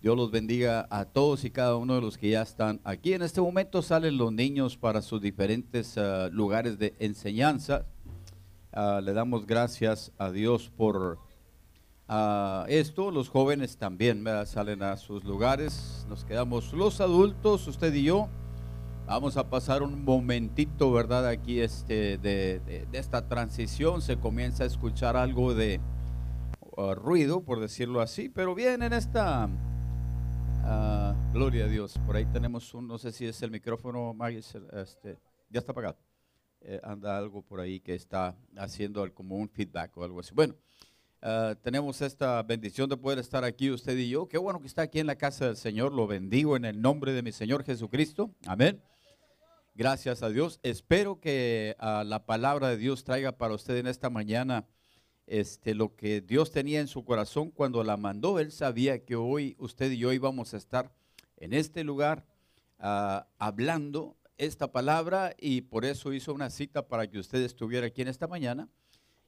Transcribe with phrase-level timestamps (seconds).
[0.00, 3.14] Dios los bendiga a todos y cada uno de los que ya están aquí.
[3.14, 7.84] En este momento salen los niños para sus diferentes ah, lugares de enseñanza.
[8.72, 11.18] Ah, le damos gracias a Dios por
[12.06, 13.10] ah, esto.
[13.10, 16.06] Los jóvenes también salen a sus lugares.
[16.08, 18.28] Nos quedamos los adultos, usted y yo.
[19.06, 21.26] Vamos a pasar un momentito, ¿verdad?
[21.26, 25.80] Aquí este, de, de esta transición se comienza a escuchar algo de
[26.94, 29.48] ruido, por decirlo así, pero bien en esta
[30.70, 31.94] Ah, gloria a Dios.
[32.04, 35.18] Por ahí tenemos un, no sé si es el micrófono, este,
[35.48, 35.96] ya está apagado.
[36.60, 40.34] Eh, anda algo por ahí que está haciendo como un feedback o algo así.
[40.34, 40.54] Bueno,
[41.22, 44.28] ah, tenemos esta bendición de poder estar aquí usted y yo.
[44.28, 45.94] Qué bueno que está aquí en la casa del Señor.
[45.94, 48.30] Lo bendigo en el nombre de mi Señor Jesucristo.
[48.46, 48.82] Amén.
[49.74, 50.60] Gracias a Dios.
[50.62, 54.66] Espero que ah, la palabra de Dios traiga para usted en esta mañana
[55.28, 58.38] este, lo que Dios tenía en su corazón cuando la mandó.
[58.38, 60.90] Él sabía que hoy usted y yo íbamos a estar
[61.36, 62.24] en este lugar
[62.78, 68.02] ah, hablando esta palabra y por eso hizo una cita para que usted estuviera aquí
[68.02, 68.68] en esta mañana.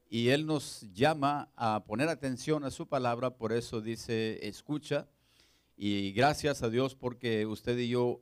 [0.09, 5.07] Y Él nos llama a poner atención a su palabra, por eso dice, escucha.
[5.77, 8.21] Y gracias a Dios porque usted y yo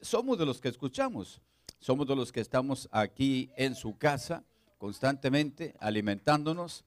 [0.00, 1.40] somos de los que escuchamos,
[1.78, 4.44] somos de los que estamos aquí en su casa
[4.78, 6.84] constantemente alimentándonos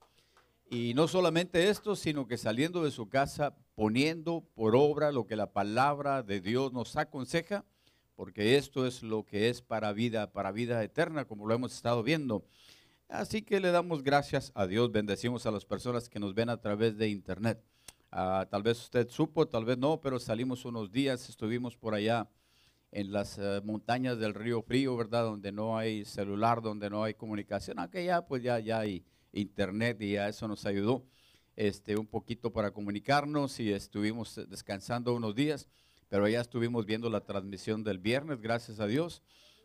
[0.73, 5.35] y no solamente esto, sino que saliendo de su casa, poniendo por obra lo que
[5.35, 7.65] la palabra de Dios nos aconseja,
[8.15, 12.03] porque esto es lo que es para vida, para vida eterna, como lo hemos estado
[12.03, 12.45] viendo.
[13.09, 16.61] Así que le damos gracias a Dios, bendecimos a las personas que nos ven a
[16.61, 17.61] través de internet.
[18.09, 22.29] Ah, tal vez usted supo, tal vez no, pero salimos unos días, estuvimos por allá
[22.93, 25.23] en las eh, montañas del río Frío, ¿verdad?
[25.23, 30.01] Donde no hay celular, donde no hay comunicación, aunque ya pues ya, ya hay internet
[30.01, 31.05] y a eso nos ayudó
[31.55, 35.67] este, un poquito para comunicarnos y estuvimos descansando unos días,
[36.09, 39.21] pero ya estuvimos viendo la transmisión del viernes, gracias a Dios.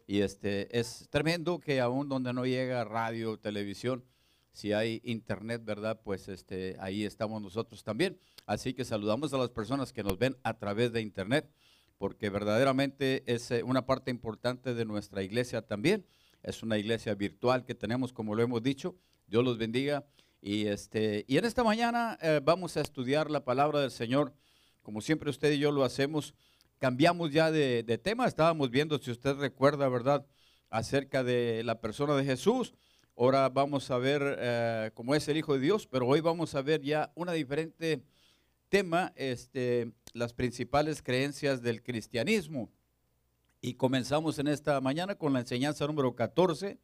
[0.06, 4.04] Y este, es tremendo que aún donde no llega radio, televisión,
[4.52, 6.00] si hay internet, ¿verdad?
[6.02, 8.18] Pues este, ahí estamos nosotros también.
[8.46, 11.50] Así que saludamos a las personas que nos ven a través de internet,
[11.98, 16.06] porque verdaderamente es eh, una parte importante de nuestra iglesia también.
[16.42, 20.04] Es una iglesia virtual que tenemos, como lo hemos dicho, Dios los bendiga.
[20.40, 24.32] Y, este, y en esta mañana eh, vamos a estudiar la palabra del Señor.
[24.82, 26.34] Como siempre usted y yo lo hacemos,
[26.78, 28.26] cambiamos ya de, tema.
[28.26, 30.24] Estábamos viendo, si usted recuerda, ¿verdad?,
[30.70, 32.74] acerca de la persona de Jesús.
[33.16, 36.62] Ahora vamos a ver eh, cómo es el Hijo de Dios, pero hoy vamos a
[36.62, 38.04] ver ya una diferente
[38.68, 42.70] tema, este, las principales creencias del cristianismo.
[43.60, 46.78] Y comenzamos en esta mañana con la enseñanza número 14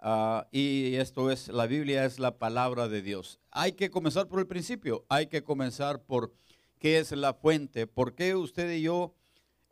[0.00, 3.40] Ah, y esto es, la Biblia es la palabra de Dios.
[3.50, 6.32] Hay que comenzar por el principio, hay que comenzar por
[6.78, 9.14] qué es la fuente, por qué usted y yo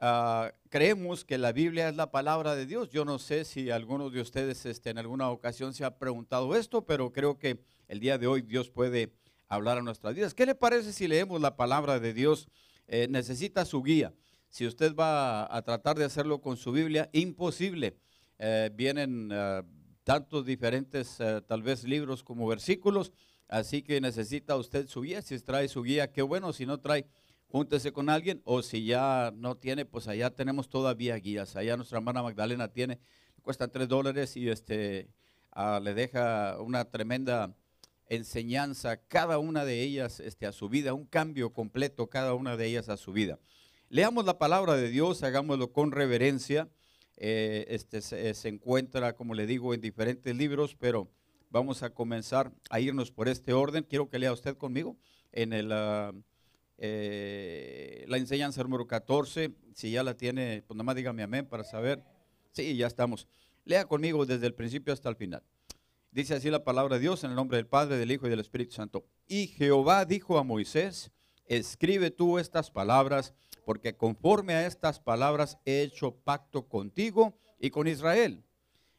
[0.00, 2.90] ah, creemos que la Biblia es la palabra de Dios.
[2.90, 6.84] Yo no sé si alguno de ustedes este, en alguna ocasión se ha preguntado esto,
[6.84, 9.12] pero creo que el día de hoy Dios puede
[9.48, 10.34] hablar a nuestras vidas.
[10.34, 12.48] ¿Qué le parece si leemos la palabra de Dios?
[12.88, 14.12] Eh, necesita su guía.
[14.48, 17.96] Si usted va a, tratar de hacerlo con su Biblia, imposible.
[18.38, 19.62] Eh, vienen ah,
[20.06, 23.12] tantos diferentes, eh, tal vez libros como versículos,
[23.48, 27.08] así que necesita usted su guía, si trae su guía, qué bueno, si no trae,
[27.48, 31.98] júntese con alguien, o si ya no tiene, pues allá tenemos todavía guías, allá nuestra
[31.98, 33.00] hermana Magdalena tiene,
[33.42, 35.08] cuesta tres dólares y este,
[35.50, 37.56] ah, le deja una tremenda
[38.08, 42.66] enseñanza, cada una de ellas este, a su vida, un cambio completo, cada una de
[42.66, 43.40] ellas a su vida.
[43.88, 46.68] Leamos la palabra de Dios, hagámoslo con reverencia.
[47.16, 51.10] Eh, este, se, encuentra, como le digo, en diferentes libros, pero
[51.50, 53.84] vamos a comenzar a irnos por este orden.
[53.84, 54.96] Quiero que lea usted conmigo
[55.32, 56.12] en el, ah,
[56.78, 59.52] eh, la enseñanza número 14.
[59.74, 62.02] Si ya la tiene, pues nada más dígame amén para saber.
[62.52, 63.26] Sí, ya estamos.
[63.64, 65.42] Lea conmigo desde el principio hasta el final.
[66.10, 68.40] Dice así la palabra de Dios en el nombre del Padre, del Hijo y del
[68.40, 69.06] Espíritu Santo.
[69.26, 71.10] Y Jehová dijo a Moisés,
[71.46, 73.34] escribe tú estas palabras
[73.66, 78.44] porque conforme a estas palabras he hecho pacto contigo y con Israel.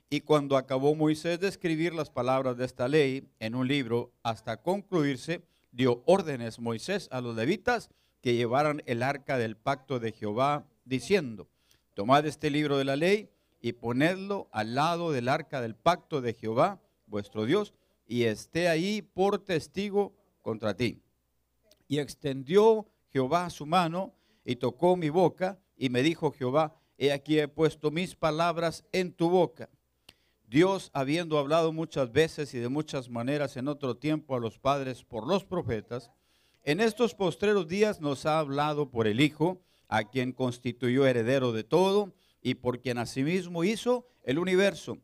[0.10, 4.62] Y cuando acabó Moisés de escribir las palabras de esta ley en un libro hasta
[4.62, 5.42] concluirse,
[5.72, 7.90] dio órdenes Moisés a los levitas
[8.22, 11.48] que llevaran el arca del pacto de Jehová, diciendo,
[11.94, 13.30] tomad este libro de la ley
[13.62, 17.74] y ponedlo al lado del arca del pacto de Jehová, vuestro Dios,
[18.06, 21.02] y esté ahí por testigo contra ti.
[21.88, 24.17] Y extendió Jehová su mano
[24.48, 29.12] y tocó mi boca y me dijo Jehová, he aquí he puesto mis palabras en
[29.12, 29.70] tu boca.
[30.48, 35.04] Dios, habiendo hablado muchas veces y de muchas maneras en otro tiempo a los padres
[35.04, 36.12] por los profetas,
[36.64, 41.64] En estos postreros días nos ha hablado por el Hijo, a quien constituyó heredero de
[41.64, 44.98] todo y por quien asimismo hizo el universo.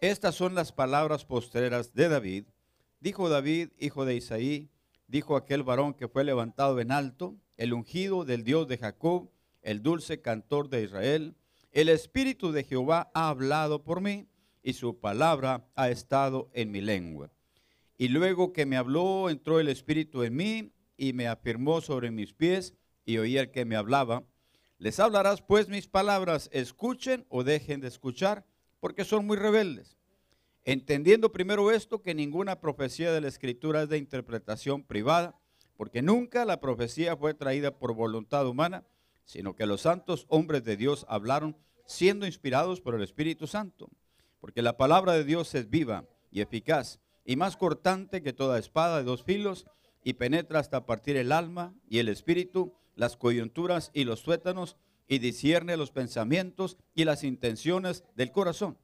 [0.00, 2.44] Estas son las palabras postreras de David.
[2.98, 4.70] Dijo David, hijo de Isaí,
[5.10, 9.30] dijo aquel varón que fue levantado en alto, el ungido del Dios de Jacob,
[9.60, 11.34] el dulce cantor de Israel.
[11.72, 14.28] El Espíritu de Jehová ha hablado por mí
[14.62, 17.32] y su palabra ha estado en mi lengua.
[17.98, 22.32] Y luego que me habló, entró el Espíritu en mí y me afirmó sobre mis
[22.32, 22.74] pies
[23.04, 24.24] y oí el que me hablaba.
[24.78, 28.46] Les hablarás pues mis palabras, escuchen o dejen de escuchar,
[28.78, 29.99] porque son muy rebeldes.
[30.64, 35.40] Entendiendo primero esto, que ninguna profecía de la Escritura es de interpretación privada,
[35.76, 38.84] porque nunca la profecía fue traída por voluntad humana,
[39.24, 43.88] sino que los santos hombres de Dios hablaron siendo inspirados por el Espíritu Santo.
[44.40, 48.98] Porque la palabra de Dios es viva y eficaz, y más cortante que toda espada
[48.98, 49.66] de dos filos,
[50.02, 54.76] y penetra hasta partir el alma y el espíritu, las coyunturas y los tuétanos,
[55.08, 58.78] y discierne los pensamientos y las intenciones del corazón,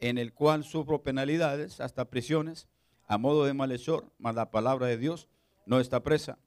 [0.00, 2.68] en el cual sufro penalidades, hasta prisiones,
[3.06, 5.28] a modo de malhechor, mas la palabra de Dios
[5.64, 6.38] no está presa.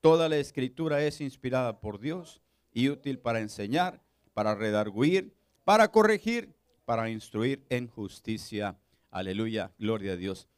[0.00, 2.40] Toda la escritura es inspirada por Dios
[2.72, 4.02] y útil para enseñar,
[4.34, 6.54] para redarguir, para corregir,
[6.84, 8.78] para instruir en justicia.
[9.10, 10.48] Aleluya, gloria a Dios.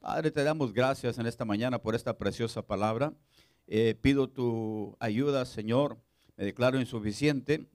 [0.00, 3.12] Padre, te damos gracias en esta mañana por esta preciosa palabra.
[3.66, 5.98] Eh, pido tu ayuda, Señor.
[6.36, 7.66] Me declaro insuficiente.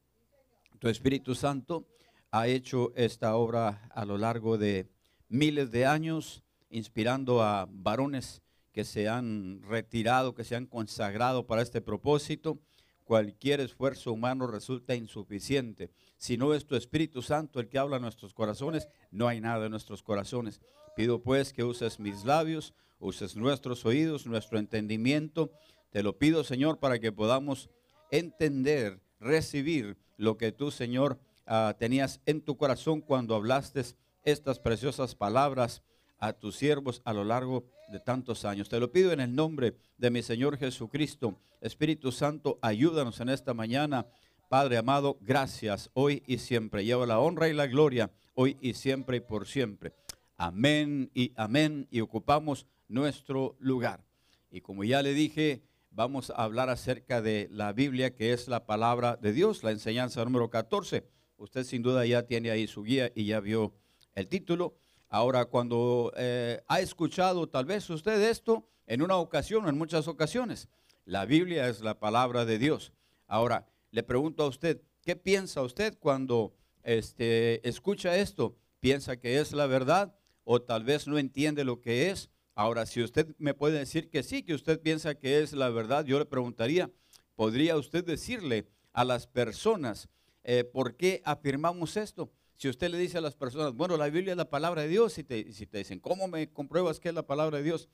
[0.80, 1.86] Tu Espíritu Santo
[2.32, 4.90] ha hecho esta obra a lo largo de
[5.28, 8.42] miles de años, inspirando a varones
[8.72, 12.60] que se han retirado, que se han consagrado para este propósito.
[13.04, 15.92] Cualquier esfuerzo humano resulta insuficiente.
[16.16, 19.66] Si no es tu Espíritu Santo el que habla en nuestros corazones, no hay nada
[19.66, 20.62] en nuestros corazones.
[20.96, 25.52] Pido pues que uses mis labios, uses nuestros oídos, nuestro entendimiento.
[25.90, 27.70] Te lo pido, Señor, para que podamos
[28.10, 33.84] entender, recibir lo que tú, Señor, ah, tenías en tu corazón cuando hablaste
[34.24, 35.82] estas preciosas palabras
[36.20, 38.70] a tus siervos a lo largo de tantos años.
[38.70, 41.38] Te lo pido en el nombre de mi Señor Jesucristo.
[41.60, 44.06] Espíritu Santo, ayúdanos en esta mañana.
[44.50, 46.86] Padre amado, gracias hoy y siempre.
[46.86, 49.94] Lleva la honra y la gloria hoy y siempre y por siempre.
[50.38, 51.88] Amén y amén.
[51.92, 54.04] Y ocupamos nuestro lugar.
[54.52, 58.66] Y como ya le dije, vamos a hablar acerca de la Biblia, que es la
[58.66, 61.08] palabra de Dios, la enseñanza número 14.
[61.42, 63.74] Usted sin duda ya tiene ahí su guía y ya vio
[64.16, 64.76] el título.
[65.10, 70.08] Ahora, cuando eh, ha escuchado tal vez usted esto en una ocasión o en muchas
[70.08, 70.70] ocasiones,
[71.04, 72.94] la Biblia es la palabra de Dios.
[73.28, 76.54] Ahora, le pregunto a usted, ¿qué piensa usted cuando
[76.84, 78.56] este, escucha esto?
[78.80, 80.16] ¿Piensa que es la verdad?
[80.44, 82.30] o tal vez no entiende lo que es.
[82.56, 86.06] Ahora, si usted me puede decir que sí, que usted piensa que es la verdad,
[86.06, 86.92] yo le preguntaría,
[87.36, 90.10] ¿podría usted decirle a las personas
[90.44, 92.32] eh, por qué afirmamos esto?
[92.56, 95.18] Si usted le dice a las personas, bueno, la Biblia es la palabra de Dios,
[95.18, 97.90] y te, si te dicen, ¿cómo me compruebas que es la palabra de Dios?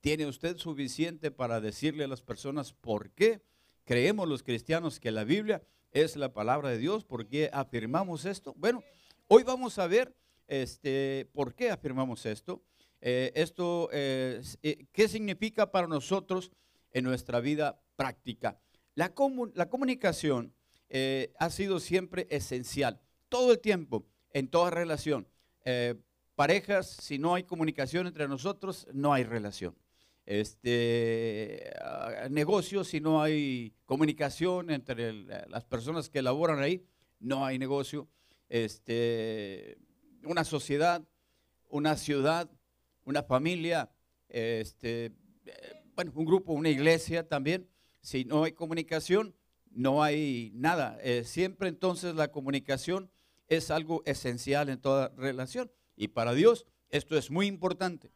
[0.00, 3.42] ¿Tiene usted suficiente para decirle a las personas por qué
[3.84, 5.62] creemos los cristianos que la Biblia
[5.92, 7.04] es la palabra de Dios?
[7.04, 8.54] ¿Por qué afirmamos esto?
[8.56, 8.82] Bueno,
[9.28, 10.14] hoy vamos a ver
[10.48, 12.62] este, ¿Por qué afirmamos esto?
[13.00, 14.42] Eh, esto eh,
[14.90, 16.50] ¿Qué significa para nosotros
[16.90, 18.58] en nuestra vida práctica?
[18.94, 19.14] La,
[19.54, 20.54] la comunicación
[20.88, 25.28] eh, ha sido siempre esencial, todo el tiempo, en toda relación.
[26.34, 29.76] parejas, si no hay comunicación entre nosotros, no hay relación.
[30.30, 36.84] Este, ah, negocios, si no hay comunicación entre las personas que laboran ahí,
[37.18, 38.08] no hay negocio.
[38.50, 39.78] Este,
[40.24, 41.02] una sociedad,
[41.70, 42.50] una ciudad,
[43.06, 43.90] una familia,
[44.28, 45.12] este,
[45.94, 47.66] bueno, un grupo, una iglesia también.
[48.02, 49.34] Si no hay comunicación,
[49.70, 50.98] no hay nada.
[51.02, 53.10] Eh, siempre entonces la comunicación
[53.48, 55.70] es algo esencial en toda relación.
[55.96, 58.10] Y para Dios esto es muy importante.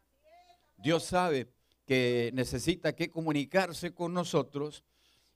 [0.76, 1.48] Dios sabe
[1.86, 4.84] que necesita que comunicarse con nosotros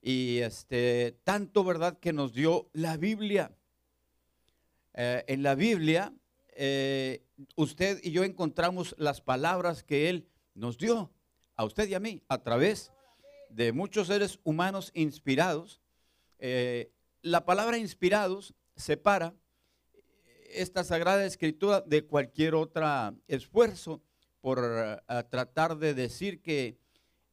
[0.00, 3.52] y este tanto verdad que nos dio la Biblia.
[4.94, 6.12] Eh, en la Biblia
[6.58, 7.22] eh,
[7.54, 11.12] usted y yo encontramos las palabras que Él nos dio
[11.54, 12.92] a usted y a mí a través
[13.50, 15.80] de muchos seres humanos inspirados.
[16.38, 16.90] Eh,
[17.22, 19.34] la palabra inspirados separa
[20.50, 22.86] esta sagrada escritura de cualquier otro
[23.26, 24.02] esfuerzo
[24.40, 24.96] por eh,
[25.30, 26.78] tratar de decir que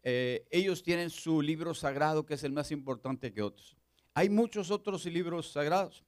[0.05, 3.77] ellos tienen su libro sagrado que es el más importante que otros.
[4.15, 6.03] Hay muchos otros libros sagrados.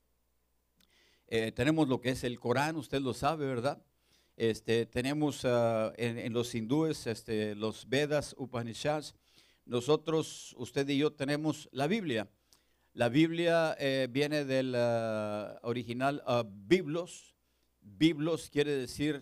[1.28, 3.82] Eh, tenemos lo que es el Corán, usted lo sabe, ¿verdad?
[4.38, 9.16] Este, tenemos ah, en, los hindúes este, los Vedas, Upanishads.
[9.66, 12.30] nosotros, usted y yo tenemos la Biblia.
[12.96, 17.36] La Biblia eh, viene del ah, original uh, biblos.
[17.82, 19.22] Biblos quiere decir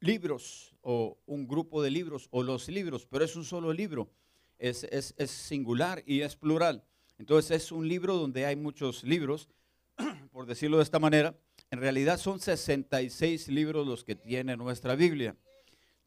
[0.00, 4.10] libros o un grupo de libros o los libros, pero es un solo libro.
[4.58, 6.82] Es, es, es singular y es plural.
[7.18, 9.50] Entonces es un libro donde hay muchos libros,
[10.32, 11.38] por decirlo de esta manera.
[11.70, 15.36] En realidad son 66 libros los que tiene nuestra Biblia.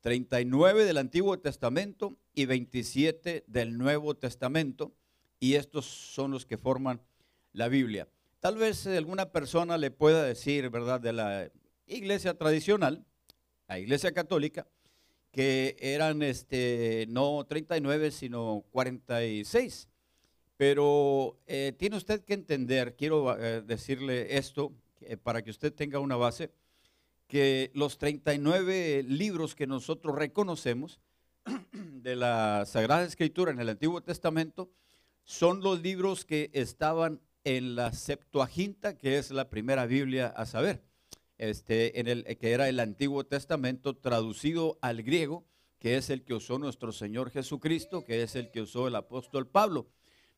[0.01, 4.91] 39 del Antiguo Testamento y 27 del Nuevo Testamento
[5.43, 7.01] y estos son los que forman
[7.51, 8.07] la Biblia.
[8.39, 11.51] Tal vez alguna persona le pueda decir, ¿verdad?, de la
[11.85, 13.05] iglesia tradicional,
[13.67, 14.65] la iglesia católica,
[15.31, 19.89] que eran este, no 39, sino 46.
[20.55, 24.71] Pero eh, tiene usted que entender, quiero eh, decirle esto,
[25.23, 26.53] para que usted tenga una base,
[27.27, 31.01] que los 39 libros que nosotros reconocemos
[31.73, 34.71] de la Sagrada Escritura en el Antiguo Testamento,
[35.25, 40.83] son los libros que estaban en la Septuaginta, que es la primera Biblia a saber,
[41.37, 45.45] este, en el, que era el Antiguo Testamento traducido al griego,
[45.79, 49.47] que es el que usó nuestro Señor Jesucristo, que es el que usó el apóstol
[49.47, 49.89] Pablo.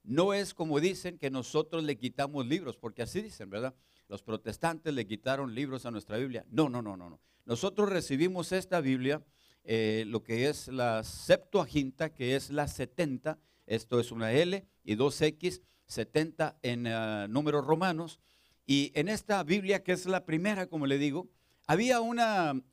[0.03, 3.75] No es como dicen que nosotros le quitamos libros, porque así dicen, ¿verdad?
[4.07, 6.45] Los protestantes le quitaron libros a nuestra Biblia.
[6.49, 7.09] No, no, no, no.
[7.09, 7.19] no.
[7.45, 9.23] Nosotros recibimos esta Biblia,
[9.63, 14.95] eh, lo que es la Septuaginta, que es la 70, esto es una L y
[14.95, 18.19] dos X, 70 en uh, números romanos.
[18.65, 21.29] Y en esta Biblia, que es la primera, como le digo,
[21.67, 22.19] había un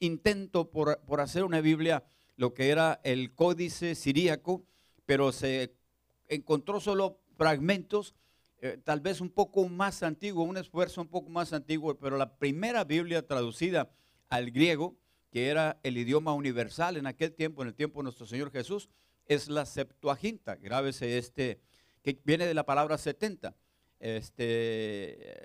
[0.00, 2.04] intento por, por, hacer una Biblia,
[2.36, 4.64] lo que era el códice siríaco,
[5.06, 5.74] pero se
[6.28, 8.14] encontró solo fragmentos,
[8.58, 12.36] eh, tal vez un poco más antiguo, un esfuerzo un poco más antiguo, pero la
[12.36, 13.90] primera Biblia traducida
[14.28, 14.96] al griego,
[15.30, 18.88] que era el idioma universal en aquel tiempo, en el tiempo de nuestro Señor Jesús,
[19.32, 20.56] es la Septuaginta.
[20.56, 21.60] Grábese este,
[22.02, 23.56] que viene de la palabra 70.
[23.98, 24.44] Este,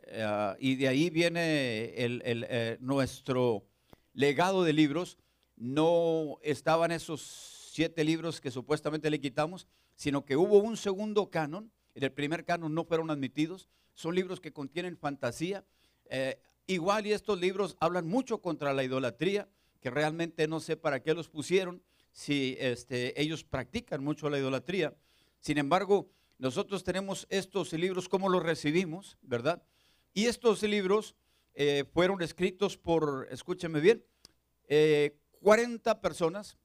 [0.07, 3.65] eh, y de ahí viene el, eh, nuestro
[4.13, 5.17] legado de libros.
[5.55, 7.21] No estaban esos
[7.71, 11.71] siete libros que supuestamente le quitamos, sino que hubo un segundo canon.
[11.95, 13.69] En el primer canon no fueron admitidos.
[13.93, 15.65] Son libros que contienen fantasía.
[16.09, 19.47] Eh, igual y estos libros hablan mucho contra la idolatría,
[19.79, 21.81] que realmente no sé para qué los pusieron
[22.17, 24.97] si este, ellos practican mucho la idolatría.
[25.39, 26.09] Sin embargo,
[26.39, 29.19] nosotros tenemos estos libros, ¿cómo los recibimos?
[29.21, 29.61] ¿Verdad?
[30.15, 31.15] Y estos libros
[31.53, 34.03] eh, fueron escritos por, escúcheme bien,
[35.41, 36.57] 40 eh, personas.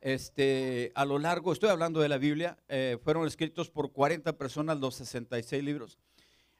[0.00, 4.78] Este, a lo largo, estoy hablando de la Biblia, eh, fueron escritos por 40 personas
[4.78, 5.98] los 66 libros.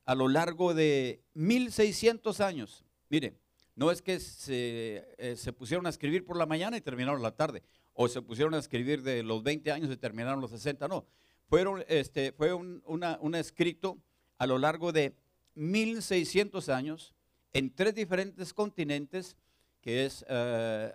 [0.05, 2.85] A lo largo de 1600 años.
[3.09, 3.37] Mire,
[3.75, 7.63] no es que eh, se, pusieron a escribir por la mañana y terminaron la tarde,
[7.95, 11.07] o se pusieron a escribir de los 20 años y terminaron los 60, no.
[11.49, 13.99] Fueron, este, fue un, escrito
[14.39, 15.15] a lo largo de
[15.55, 17.15] 1600 años
[17.53, 19.37] en tres diferentes continentes,
[19.81, 20.93] que es eh,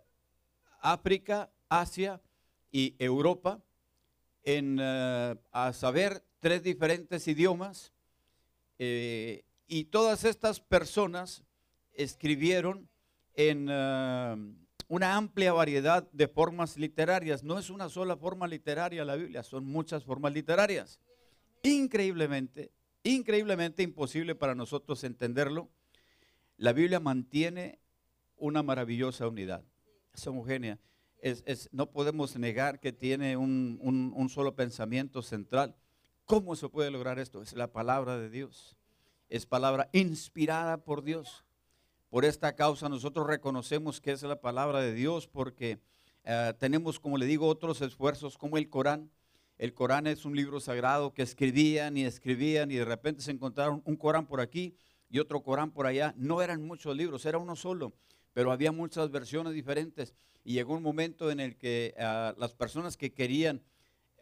[0.81, 2.21] África, Asia
[2.71, 3.61] y Europa,
[4.43, 7.91] en, eh, a saber, tres diferentes idiomas.
[8.79, 11.43] y todas estas personas
[11.97, 12.89] escribieron
[13.33, 14.37] en ah,
[14.87, 17.43] una amplia variedad de formas literarias.
[17.43, 20.99] No es una sola forma literaria la Biblia, son muchas formas literarias.
[21.63, 22.71] Increíblemente,
[23.03, 25.69] increíblemente imposible para nosotros entenderlo.
[26.55, 27.79] La Biblia mantiene
[28.37, 29.63] una maravillosa unidad.
[30.13, 30.79] Es homogénea.
[31.19, 35.75] Es, no podemos negar que tiene un, un solo pensamiento central.
[36.25, 37.41] ¿Cómo se puede lograr esto?
[37.41, 38.77] Es la palabra de Dios.
[39.29, 41.46] Es palabra inspirada por Dios.
[42.09, 45.79] Por esta causa nosotros reconocemos que es la palabra de Dios porque
[46.23, 49.11] eh, tenemos, como le digo, otros esfuerzos como el Corán.
[49.57, 53.81] El Corán es un libro sagrado que escribían y escribían y de repente se encontraron
[53.83, 54.73] un Corán por aquí
[55.09, 56.13] y otro Corán por allá.
[56.15, 57.91] No eran muchos libros, era uno solo,
[58.31, 60.13] pero había muchas versiones diferentes.
[60.45, 63.61] Y llegó un momento en el que eh, las personas que querían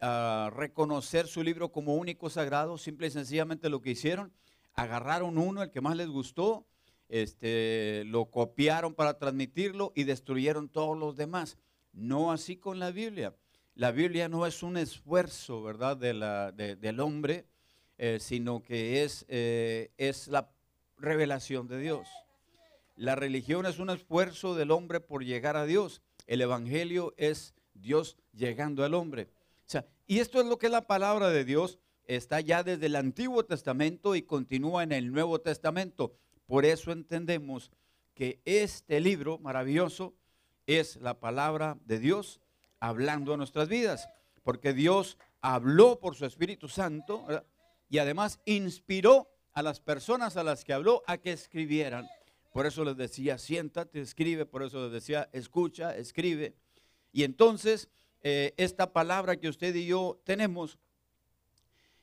[0.00, 4.32] eh, reconocer su libro como único sagrado, simple y sencillamente lo que hicieron,
[4.74, 6.66] agarraron uno, el que más les gustó,
[7.08, 11.58] este, lo copiaron para transmitirlo y destruyeron todos los demás.
[11.92, 13.34] No así con la Biblia.
[13.74, 17.46] La Biblia no es un esfuerzo, ¿verdad?, de la, del hombre,
[17.98, 20.50] eh, sino que es, eh, es la
[20.98, 22.08] revelación de Dios.
[22.96, 26.00] La religión es un esfuerzo del hombre por llegar a Dios.
[26.26, 29.28] El Evangelio es Dios llegando al hombre.
[29.66, 32.96] O sea, y esto es lo que la palabra de Dios está ya desde el
[32.96, 36.16] Antiguo Testamento y continúa en el Nuevo Testamento.
[36.46, 37.70] Por eso entendemos
[38.14, 40.14] que este libro maravilloso
[40.66, 42.40] es la palabra de Dios
[42.80, 44.08] hablando a nuestras vidas.
[44.42, 47.26] porque Dios habló por su Espíritu Santo
[47.88, 52.06] y además inspiró a las personas a las que habló a que escribieran.
[52.52, 56.54] Por eso les decía, siéntate, escribe, por eso les decía, escucha, escribe.
[57.12, 57.88] Y entonces,
[58.22, 60.78] eh, esta palabra que usted y yo tenemos,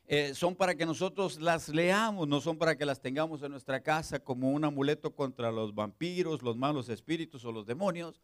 [0.08, 3.82] eh, son para que nosotros las leamos, no son para que las tengamos en nuestra
[3.82, 8.22] casa como un amuleto contra los vampiros, los malos espíritus o los demonios,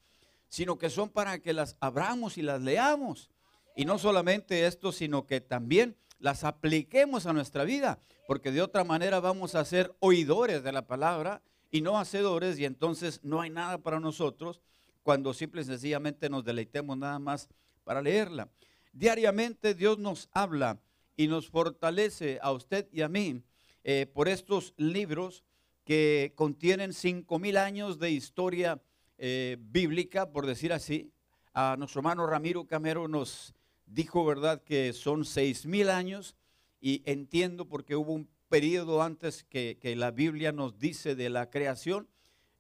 [0.50, 3.30] sino que son para que las abramos y las leamos.
[3.76, 8.84] Y no solamente esto, sino que también las apliquemos a nuestra vida, porque de otra
[8.84, 13.50] manera vamos a ser oidores de la palabra y no hacedores, y entonces no hay
[13.50, 14.60] nada para nosotros
[15.04, 17.48] cuando simple y sencillamente nos deleitemos nada más
[17.86, 18.50] para leerla.
[18.92, 20.78] Diariamente Dios nos habla
[21.20, 23.44] y nos fortalece a usted y a mí
[23.84, 25.44] eh, por estos libros
[25.84, 28.82] que contienen cinco mil años de historia
[29.18, 31.12] eh, bíblica, por decir así.
[31.54, 33.54] A nuestro hermano Ramiro Camero nos
[33.86, 36.38] dijo, ¿verdad?, que son seis mil años
[36.80, 42.08] y entiendo porque hubo un periodo antes que, la Biblia nos dice de la creación,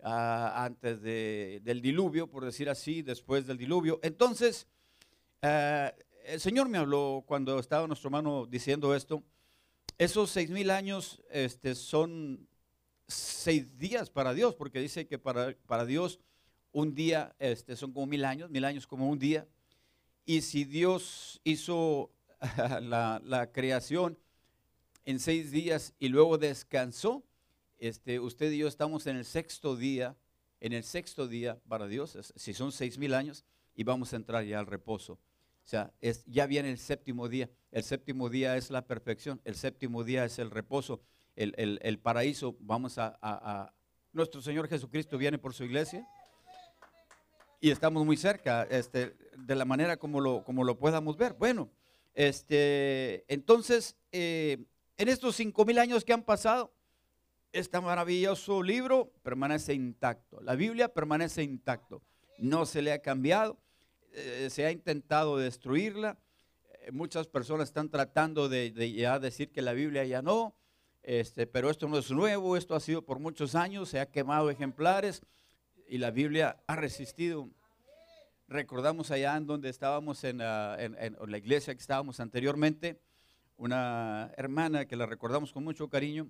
[0.03, 4.01] ah, antes del diluvio, por decir así, después del diluvio.
[4.03, 4.67] Entonces,
[5.43, 5.93] ah,
[6.29, 9.23] el Señor me habló cuando estaba nuestro hermano diciendo esto.
[9.97, 12.47] Esos seis mil años este, son
[13.07, 16.19] seis días para Dios, porque dice que para, para Dios
[16.71, 19.47] un día este, son como mil años, mil años como un día.
[20.25, 22.11] Y si Dios hizo
[22.81, 24.17] la, la creación
[25.05, 27.23] en seis días y luego descansó,
[27.79, 30.15] este, usted y yo estamos en el sexto día,
[30.59, 33.43] en el sexto día para Dios, si son seis mil años,
[33.75, 35.17] y vamos a entrar ya al reposo.
[35.69, 37.47] O sea, es, ya viene el séptimo día.
[37.71, 39.39] El séptimo día es la perfección.
[39.45, 40.99] El séptimo día es el reposo,
[41.35, 42.57] el, paraíso.
[42.61, 43.71] Vamos a,
[44.11, 46.07] Nuestro Señor Jesucristo viene por su iglesia.
[47.61, 51.33] Y estamos muy cerca, este, de la manera como lo, como lo podamos ver.
[51.33, 51.69] Bueno,
[52.15, 54.65] este, entonces, eh,
[54.97, 56.73] en estos cinco mil años que han pasado,
[57.53, 60.41] este maravilloso libro permanece intacto.
[60.41, 62.01] La Biblia permanece intacto.
[62.39, 63.59] No se le ha cambiado
[64.13, 66.17] eh, se ha intentado destruirla.
[66.81, 70.55] Eh, muchas personas están tratando de, ya decir que la Biblia ya no,
[71.03, 74.49] este, pero esto no es nuevo, esto ha sido por muchos años, se ha quemado
[74.49, 75.21] ejemplares
[75.87, 77.49] y la Biblia ha resistido.
[78.47, 82.99] Recordamos allá en donde estábamos en, la iglesia que estábamos anteriormente,
[83.57, 86.27] una hermana que la recordamos con mucho cariño,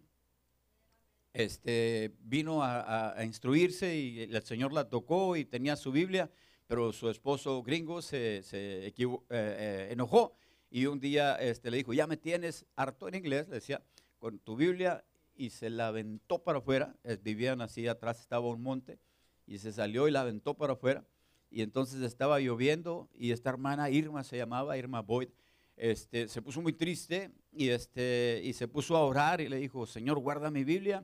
[1.34, 6.30] este, vino a, instruirse y el Señor la tocó y tenía su Biblia
[6.70, 8.94] pero su esposo gringo se, eh,
[9.32, 10.36] eh, enojó
[10.70, 13.82] y un día este, le dijo, ya me tienes harto en inglés, le decía,
[14.20, 15.04] con tu Biblia
[15.36, 19.00] y se la aventó para afuera, vivían así, atrás estaba un monte
[19.48, 21.08] y se salió y la aventó para afuera.
[21.50, 25.30] Y entonces estaba lloviendo y esta hermana Irma se llamaba, Irma Boyd,
[25.76, 30.20] este, se puso muy triste este, y se puso a orar y le dijo, Señor,
[30.20, 31.04] guarda mi Biblia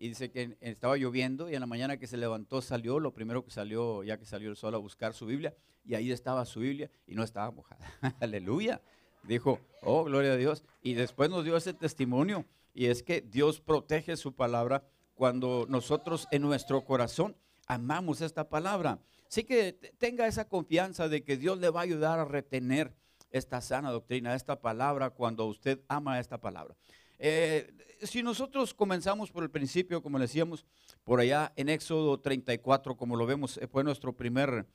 [0.00, 3.44] y dice que estaba lloviendo y en la mañana que se levantó salió, lo primero
[3.44, 6.60] que salió, ya que salió el sol a buscar su Biblia, y ahí estaba su
[6.60, 7.86] Biblia y no estaba mojada.
[8.20, 8.80] Aleluya.
[9.24, 10.64] Dijo, oh, gloria a Dios.
[10.80, 14.84] Y después nos dio ese testimonio, y es que Dios protege su palabra
[15.14, 17.36] cuando nosotros en nuestro corazón
[17.66, 19.00] amamos esta palabra.
[19.28, 22.94] Así que tenga esa confianza de que Dios le va a ayudar a retener
[23.30, 26.74] esta sana doctrina, esta palabra, cuando usted ama esta palabra.
[27.22, 30.64] Eh, si nosotros comenzamos por el principio, como decíamos,
[31.04, 34.66] por allá en Éxodo 34, como lo vemos, eh, fue nuestro primer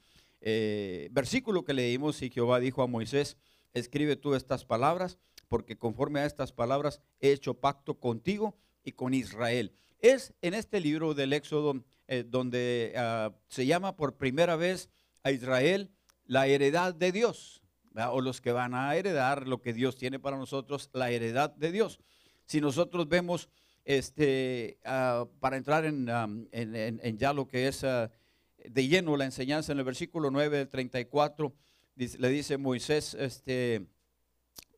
[0.41, 3.35] eh, versículo que leímos y Jehová dijo a Moisés,
[3.73, 9.15] escribe tú estas palabras, porque conforme a estas palabras he hecho pacto contigo y con
[9.15, 9.73] Israel.
[9.97, 11.83] Es en este libro del Éxodo
[12.27, 14.91] donde ah, se llama por primera vez
[15.23, 15.89] a Israel
[16.25, 17.63] la heredad de Dios,
[18.11, 21.71] o los que van a heredar lo que Dios tiene para nosotros, la heredad de
[21.71, 21.99] Dios
[22.45, 23.49] si nosotros vemos,
[23.83, 26.07] este, ah, para entrar en,
[26.51, 28.11] en, ya lo que es ah,
[28.57, 31.53] de lleno la enseñanza en el versículo 9 del 34,
[31.95, 33.87] le dice Moisés, este,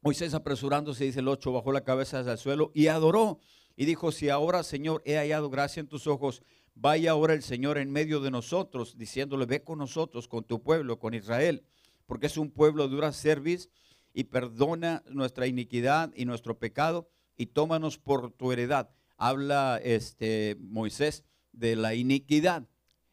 [0.01, 3.39] Moisés apresurándose, dice el 8, bajó la cabeza hacia el suelo y adoró.
[3.75, 6.41] Y dijo, si ahora, Señor, he hallado gracia en tus ojos,
[6.73, 10.99] vaya ahora el Señor en medio de nosotros, diciéndole, ve con nosotros, con tu pueblo,
[10.99, 11.63] con Israel,
[12.05, 13.69] porque es un pueblo de dura cerviz
[14.13, 18.89] y perdona nuestra iniquidad y nuestro pecado y tómanos por tu heredad.
[19.17, 22.67] Habla este, Moisés de la iniquidad,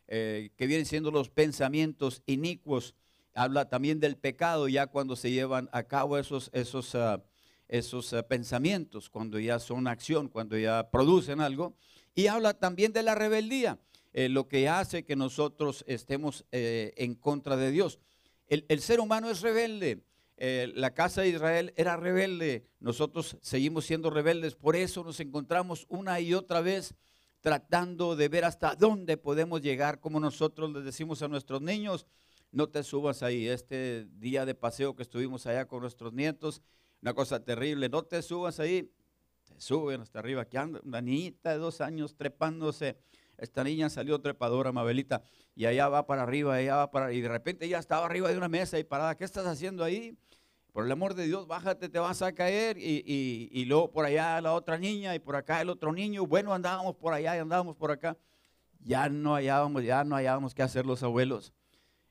[0.09, 2.95] eh, que vienen siendo los pensamientos inicuos.
[3.35, 7.23] Habla también del pecado ya cuando se llevan a cabo esos, esos, ah,
[7.69, 11.75] esos ah, pensamientos, cuando ya son acción, cuando ya producen algo.
[12.15, 13.79] Y habla también de la rebeldía,
[14.13, 17.99] eh, lo que hace que nosotros estemos eh, en contra de Dios.
[18.47, 20.05] El, el, ser humano es rebelde.
[20.37, 25.87] Eh, la casa de Israel era rebelde, nosotros seguimos siendo rebeldes, por eso nos encontramos
[25.89, 26.95] una y otra vez
[27.41, 32.07] tratando de ver hasta dónde podemos llegar, como nosotros les decimos a nuestros niños,
[32.51, 36.63] no te subas ahí, este día de paseo que estuvimos allá con nuestros nietos,
[37.03, 38.91] una cosa terrible, no te subas ahí,
[39.43, 42.97] se suben hasta arriba, que anda una niñita de dos años trepándose,
[43.39, 45.23] esta niña salió trepadora, Mabelita,
[45.55, 48.37] y allá va para arriba, allá va para, y de repente ella estaba arriba de
[48.37, 50.17] una mesa y parada, ¿qué estás haciendo ahí?
[50.75, 52.79] Por el amor de Dios, bájate, te vas a caer.
[52.79, 56.27] Y, luego por allá la otra niña y por acá el otro niño.
[56.27, 58.17] Bueno, andábamos por allá y andábamos por acá.
[58.81, 61.53] Ya no hallábamos, ya no hallábamos qué hacer los abuelos.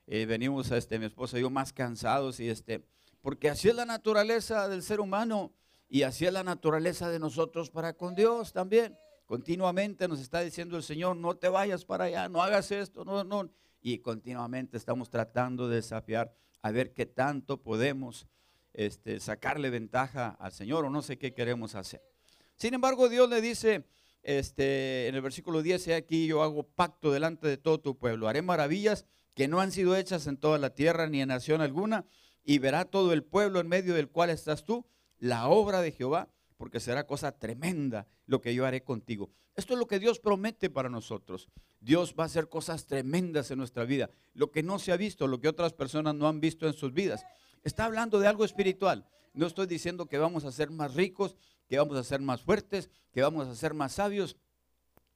[0.06, 2.40] Eh, venimos, este, mi esposa y yo, más cansados.
[2.40, 2.82] y este,
[3.20, 5.52] Porque así es la naturaleza del ser humano
[5.86, 8.96] y así es la naturaleza de nosotros para con Dios también.
[9.26, 13.24] Continuamente nos está diciendo el Señor, no te vayas para allá, no hagas esto, no,
[13.24, 13.50] no.
[13.80, 18.26] Y continuamente estamos tratando de desafiar a ver qué tanto podemos
[18.72, 22.02] este, sacarle ventaja al Señor o no sé qué queremos hacer.
[22.56, 23.86] Sin embargo, Dios le dice
[24.22, 28.42] este, en el versículo 10, aquí yo hago pacto delante de todo tu pueblo, haré
[28.42, 32.06] maravillas que no han sido hechas en toda la tierra ni en nación alguna,
[32.42, 34.86] y verá todo el pueblo en medio del cual estás tú,
[35.18, 39.30] la obra de Jehová, porque será cosa tremenda lo que yo haré contigo.
[39.56, 41.48] Esto es lo que Dios promete para nosotros.
[41.80, 45.26] Dios va a hacer cosas tremendas en nuestra vida, lo que no se ha visto,
[45.26, 47.24] lo que otras personas no han visto en sus vidas.
[47.62, 49.06] Está hablando de algo espiritual.
[49.32, 51.36] No estoy diciendo que vamos a ser más ricos,
[51.68, 54.36] que vamos a ser más fuertes, que vamos a ser más sabios.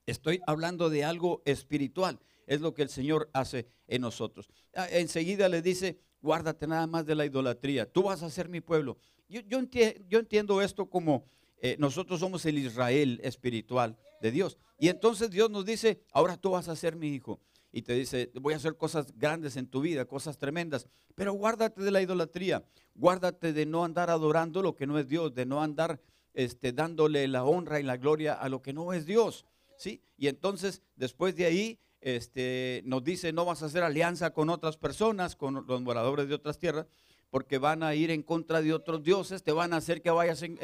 [0.07, 2.19] Estoy hablando de algo espiritual.
[2.47, 4.49] Es lo que el Señor hace en nosotros.
[4.75, 7.91] Ah, enseguida le dice, guárdate nada más de la idolatría.
[7.91, 8.99] Tú vas a ser mi pueblo.
[9.29, 11.25] Yo, entiendo esto como
[11.61, 14.59] eh, nosotros somos el Israel espiritual de Dios.
[14.79, 18.31] Y entonces Dios nos dice, ahora tú vas a ser mi hijo y te dice,
[18.41, 22.65] voy a hacer cosas grandes en tu vida, cosas tremendas, pero guárdate de la idolatría,
[22.95, 26.01] guárdate de no andar adorando lo que no es Dios, de no andar
[26.33, 29.45] este, dándole la honra y la gloria a lo que no es Dios.
[29.77, 30.01] ¿sí?
[30.17, 34.77] Y entonces, después de ahí, este, nos dice, no vas a hacer alianza con otras
[34.77, 36.87] personas, con los moradores de otras tierras,
[37.31, 40.43] porque van a ir en contra de otros dioses, te van a hacer que vayas
[40.43, 40.57] en,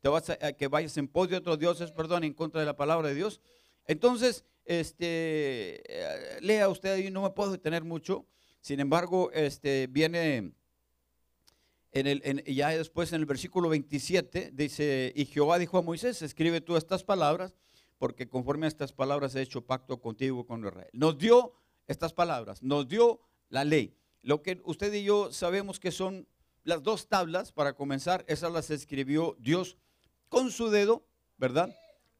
[0.00, 2.76] te vas a, que vayas en pos de otros dioses, perdón, en contra de la
[2.76, 3.40] palabra de Dios.
[3.86, 8.26] Entonces, este, eh, lea usted ahí, no me puedo detener mucho.
[8.60, 10.52] Sin embargo, este, viene
[11.92, 16.60] en el, ya después en el versículo 27, dice, y Jehová dijo a Moisés, escribe
[16.60, 17.54] tú estas palabras,
[17.98, 20.90] porque conforme a estas palabras he hecho pacto contigo con Israel.
[20.92, 21.54] Nos dio
[21.86, 23.96] estas palabras, nos dio la ley.
[24.22, 26.26] Lo que usted y yo sabemos que son
[26.64, 29.76] las dos tablas, para comenzar, esas las escribió Dios
[30.28, 31.06] con su dedo,
[31.38, 31.74] ¿verdad?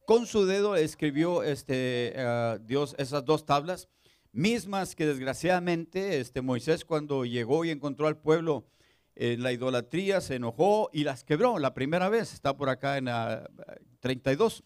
[0.07, 3.89] con su dedo escribió este, eh, Dios esas dos tablas,
[4.31, 8.69] mismas que desgraciadamente este, Moisés cuando llegó y encontró al pueblo
[9.15, 13.05] en la idolatría se enojó y las quebró la primera vez, está por acá en
[13.05, 13.49] la
[13.99, 14.63] 32,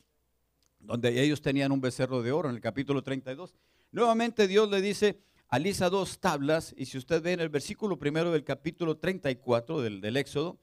[0.83, 3.53] donde ellos tenían un becerro de oro en el capítulo 32.
[3.91, 8.31] Nuevamente Dios le dice, alisa dos tablas, y si usted ve en el versículo primero
[8.31, 10.59] del capítulo 34 del, del Éxodo,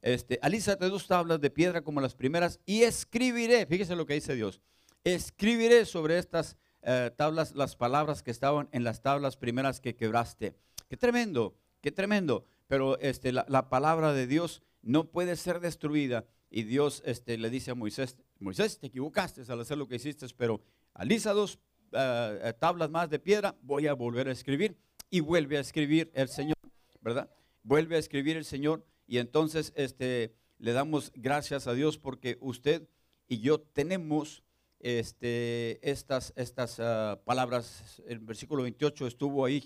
[0.00, 4.34] este, alízate dos tablas de piedra como las primeras y escribiré, fíjese lo que dice
[4.34, 4.60] Dios,
[5.04, 10.54] escribiré sobre estas eh, tablas las palabras que estaban en las tablas primeras que quebraste.
[10.88, 12.44] Qué tremendo, qué tremendo.
[12.68, 16.26] Pero este, la, palabra de Dios no puede ser destruida.
[16.50, 20.26] Y Dios este, le dice a Moisés, Moisés, te equivocaste al hacer lo que hiciste,
[20.36, 20.60] pero
[20.94, 21.58] alisa dos
[21.92, 24.76] eh, tablas más de piedra, voy a volver a escribir.
[25.10, 26.56] Y vuelve a escribir el Señor,
[27.00, 27.30] ¿verdad?
[27.62, 32.86] Vuelve a escribir el Señor y entonces este, le damos gracias a Dios porque usted
[33.26, 34.42] y yo tenemos
[34.80, 38.02] este, estas, estas uh, palabras.
[38.06, 39.64] El versículo 28 estuvo ahí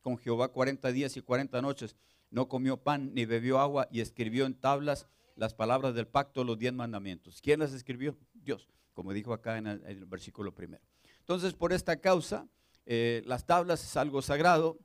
[0.00, 1.96] con Jehová 40 días y 40 noches.
[2.30, 6.58] No comió pan ni bebió agua y escribió en tablas las palabras del pacto, los
[6.58, 7.40] diez mandamientos.
[7.40, 8.16] ¿Quién las escribió?
[8.32, 10.82] Dios, como dijo acá en el, versículo primero.
[11.20, 12.46] Entonces, por esta causa,
[12.86, 14.78] eh, las tablas es algo sagrado,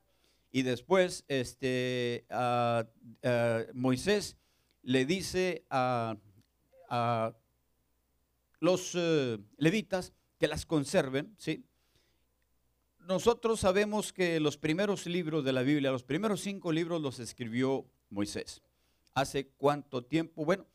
[0.51, 2.25] y después este,
[3.73, 4.37] Moisés
[4.81, 6.17] le dice a,
[8.59, 11.63] los eh, levitas que las conserven, ¿sí?
[13.07, 17.85] Nosotros sabemos que los primeros libros de la Biblia, los primeros cinco libros los escribió
[18.09, 18.61] Moisés.
[19.13, 20.43] ¿Hace cuánto tiempo?
[20.45, 20.65] Bueno,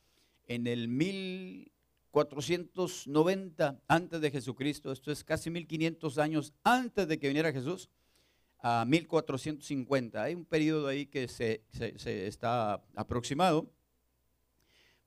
[0.47, 7.51] en el 1490 antes de Jesucristo, esto es casi 1500 años antes de que viniera
[7.53, 7.89] Jesús
[8.61, 10.23] a 1450.
[10.23, 11.63] Hay un periodo ahí que se,
[12.01, 13.71] está aproximado.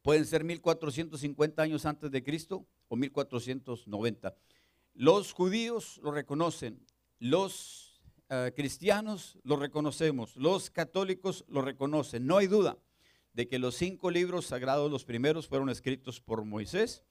[0.03, 4.35] Pueden ser 1450 años antes de Cristo o 1490.
[4.93, 6.79] Los judíos lo reconocen,
[7.19, 12.77] los eh, cristianos lo reconocemos, los católicos lo reconocen, no hay duda.
[13.37, 17.03] De que los cinco libros sagrados, los primeros, fueron escritos por Moisés,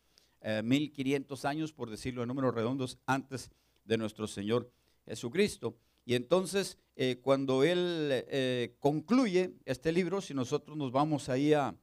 [0.64, 3.48] 1500 eh, años, por decirlo en números redondos, antes
[3.84, 4.68] de nuestro Señor
[5.06, 5.76] Jesucristo.
[6.04, 11.76] Y entonces, eh, cuando él eh, concluye este libro, si nosotros nos vamos ahí a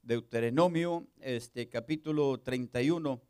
[0.00, 3.20] Deuteronomio, este, capítulo 31,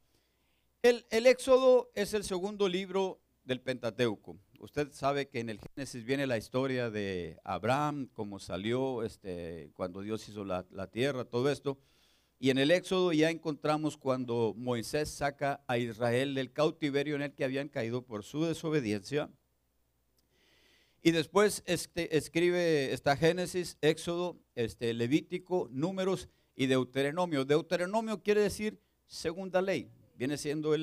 [0.83, 4.37] el, el Éxodo es el segundo libro del Pentateuco.
[4.65, 10.01] Usted sabe que en el Génesis viene la historia de Abraham, cómo salió, este, cuando
[10.01, 11.77] Dios hizo la, la tierra, todo esto.
[12.39, 17.35] Y en el Éxodo ya encontramos cuando Moisés saca a Israel del cautiverio en el
[17.35, 19.29] que habían caído por su desobediencia
[21.03, 27.45] y después este, escribe, está Génesis, Éxodo, este, Levítico, Números y Deuteronomio.
[27.45, 29.91] Deuteronomio quiere decir segunda ley.
[30.17, 30.75] Viene siendo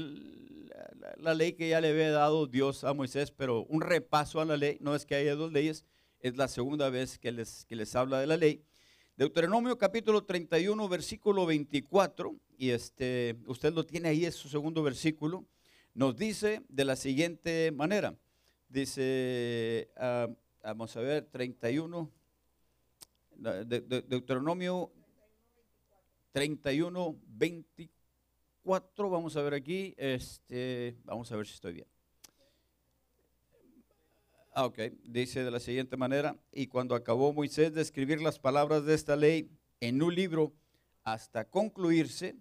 [1.18, 4.58] la, ley que ya le había dado Dios a Moisés, pero un repaso a la
[4.58, 4.78] ley.
[4.82, 5.86] No es que haya dos leyes,
[6.20, 8.64] es la segunda vez que les, que les habla de la ley.
[9.18, 15.46] Deuteronomio capítulo 31, versículo 24, y este, usted lo tiene ahí, es su segundo versículo,
[15.94, 18.16] nos dice de la siguiente manera.
[18.70, 20.30] Dice, ah,
[20.64, 22.10] vamos a ver, 31,
[23.38, 24.92] de, Deuteronomio
[26.32, 28.01] 31, 24,
[28.64, 31.88] vamos a ver aquí, este, vamos a ver si estoy bien.
[34.54, 38.86] Ah, ok, dice de la siguiente manera, y cuando acabó Moisés de escribir las palabras
[38.86, 40.54] de esta ley en un libro
[41.04, 42.36] hasta concluirse,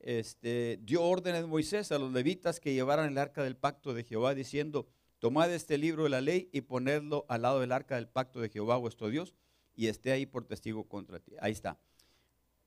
[0.00, 4.04] este, dio órdenes de Moisés a los levitas que llevaran el arca del pacto de
[4.04, 4.86] Jehová, diciendo,
[5.18, 8.48] tomad este libro de la ley y ponedlo al lado del arca del pacto de
[8.50, 9.34] Jehová vuestro Dios
[9.74, 11.32] y esté ahí por testigo contra ti.
[11.40, 11.78] Ahí está.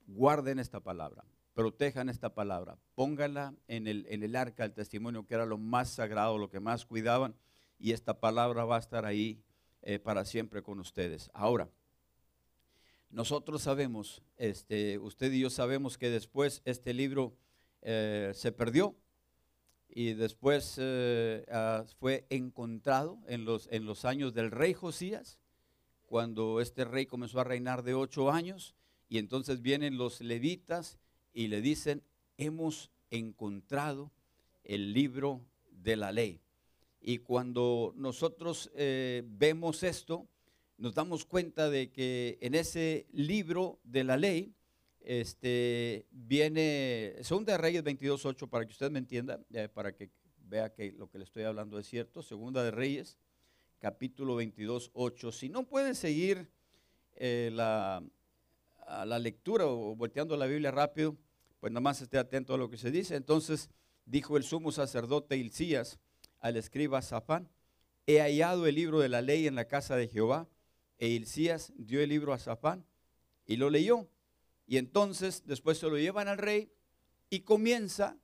[0.08, 5.36] Guarden esta palabra, protejan esta palabra, pónganla en el, en el arca del testimonio, que
[5.36, 7.36] era lo más sagrado, lo que más cuidaban,
[7.80, 9.44] y esta palabra va a estar ahí
[9.82, 11.30] eh, para siempre con ustedes.
[11.34, 11.70] Ahora,
[13.10, 17.36] nosotros sabemos, este, usted y yo sabemos que después este libro
[17.82, 18.96] eh, se perdió,
[19.96, 25.40] y después eh, ah, fue encontrado en los, en los años del rey Josías,
[26.08, 28.74] cuando este rey comenzó a reinar de ocho años,
[29.08, 30.98] y entonces vienen los levitas
[31.34, 32.04] y le dicen,
[32.38, 34.12] hemos encontrado
[34.64, 35.42] el libro
[35.72, 36.40] de la ley.
[37.02, 40.28] Y cuando nosotros eh, vemos esto,
[40.78, 44.54] nos damos cuenta de que en ese libro de la ley,
[45.02, 49.40] este, viene, Segunda de Reyes 22.8, para que usted me entienda,
[49.74, 50.10] para que
[50.48, 52.22] vea que lo que le estoy hablando es cierto.
[52.22, 53.18] Segunda de Reyes,
[53.80, 55.32] capítulo 22.8.
[55.32, 56.50] Si no puede seguir
[57.16, 58.02] eh, la,
[59.06, 61.18] la lectura o volteando la Biblia rápido,
[61.60, 63.16] pues nada más esté atento a lo que se dice.
[63.16, 63.70] Entonces
[64.06, 66.00] dijo el sumo sacerdote Hilcías
[66.40, 67.50] al escriba Zafán,
[68.06, 70.48] he hallado el libro de la ley en la casa de Jehová.
[70.98, 72.86] E Hilcías dio el libro a Zafán
[73.46, 74.08] y lo leyó.
[74.66, 76.72] Y entonces después se lo llevan al rey
[77.30, 78.18] y comienza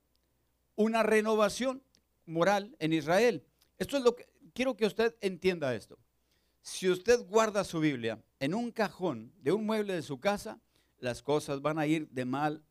[0.76, 1.82] una renovación
[2.26, 3.44] moral en Israel.
[3.78, 5.98] Esto es lo que quiero que usted entienda esto.
[6.62, 10.60] Si usted guarda su Biblia en un cajón de un mueble de su casa,
[10.98, 12.62] las cosas van a ir de mal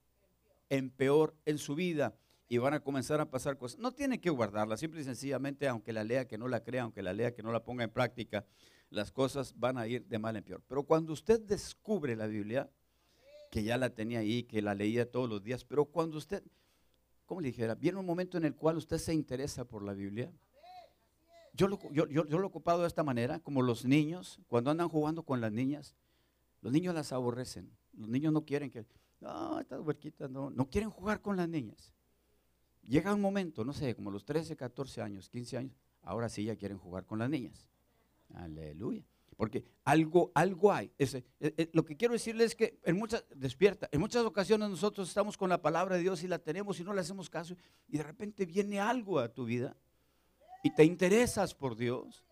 [0.69, 2.15] en peor en su vida
[2.47, 3.79] y van a comenzar a pasar cosas.
[3.79, 7.01] No tiene que guardarla, simple y sencillamente, aunque la lea, que no la crea, aunque
[7.01, 8.45] la lea, que no la ponga en práctica,
[8.89, 10.63] las cosas van a ir de mal en peor.
[10.67, 12.69] Pero cuando usted descubre la Biblia,
[13.51, 16.43] que ya la tenía ahí, que la leía todos los días, pero cuando usted,
[17.25, 17.75] ¿cómo le dijera?
[17.75, 20.31] Viene un momento en el cual usted se interesa por la Biblia.
[21.53, 24.89] Yo lo, yo, yo, lo he ocupado de esta manera, como los niños, cuando andan
[24.89, 25.95] jugando con las niñas,
[26.61, 27.71] los niños las aborrecen.
[27.93, 28.85] Los niños no quieren que,
[29.19, 31.93] no, estas huerquitas no, no quieren jugar con las niñas.
[32.83, 36.55] Llega un momento, no sé, como los 13, 14 años, 15 años, ahora sí ya
[36.55, 37.67] quieren jugar con las niñas.
[38.33, 39.05] Aleluya
[39.39, 40.91] porque algo, algo hay.
[40.97, 44.69] Ese, eh, eh, lo que quiero decirles es que en muchas, despierta, en muchas ocasiones
[44.69, 47.55] nosotros estamos con la palabra de Dios y la tenemos y no le hacemos caso
[47.87, 49.77] y de repente viene algo a tu vida
[50.63, 52.25] y te interesas por Dios.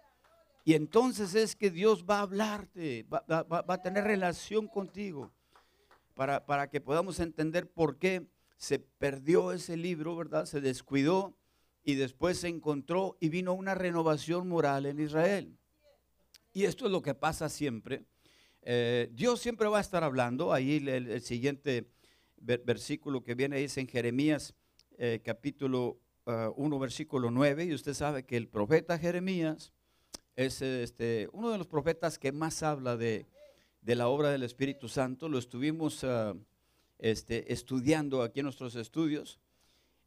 [0.63, 5.31] Y entonces es que Dios va a hablarte, va, a tener relación contigo
[6.13, 10.45] para, para que podamos entender por qué se perdió ese libro, ¿verdad?
[10.45, 11.37] Se descuidó
[11.83, 15.57] y después se encontró y vino una renovación moral en Israel.
[16.51, 18.03] Y esto es lo que pasa siempre.
[18.63, 20.51] Eh, Dios siempre va a estar hablando.
[20.51, 21.89] Ahí el, siguiente
[22.35, 24.53] versículo que viene es en Jeremías
[24.97, 27.65] eh, capítulo 1, eh, versículo 9.
[27.65, 29.71] Y usted sabe que el profeta Jeremías
[30.35, 33.25] es este, uno de los profetas que más habla de,
[33.83, 35.29] la obra del Espíritu Santo.
[35.29, 36.05] Lo estuvimos
[36.99, 39.39] este, estudiando aquí en nuestros estudios.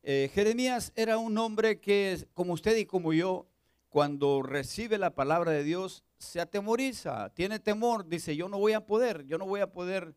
[0.02, 3.46] Jeremías era un hombre que, como usted y como yo,
[3.90, 8.87] cuando recibe la palabra de Dios, se atemoriza, tiene temor, dice, yo no voy a
[8.87, 10.14] poder, yo no voy a poder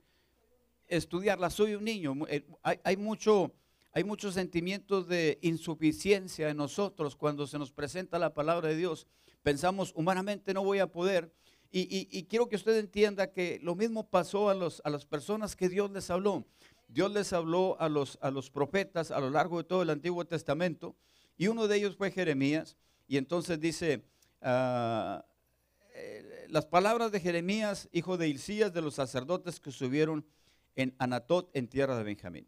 [0.88, 1.50] estudiarla.
[1.50, 2.16] Soy un niño.
[2.30, 3.52] Eh, hay, hay mucho,
[3.96, 9.06] hay muchos sentimientos de insuficiencia en nosotros cuando se nos presenta la palabra de Dios.
[9.44, 11.32] Pensamos, humanamente no voy a poder.
[11.72, 14.54] Y, quiero que usted entienda que lo mismo pasó a,
[14.84, 16.46] a las personas que Dios les habló.
[16.88, 20.26] Dios les habló a los, a los profetas a lo largo de todo el Antiguo
[20.26, 20.96] Testamento.
[21.38, 22.78] Y uno de ellos fue Jeremías.
[23.08, 24.06] Y entonces dice,
[24.42, 25.26] ah,
[25.94, 30.26] eh, las palabras de Jeremías, hijo de Hilcías, de los sacerdotes que subieron
[30.76, 32.48] en Anatot, en tierra de Benjamín.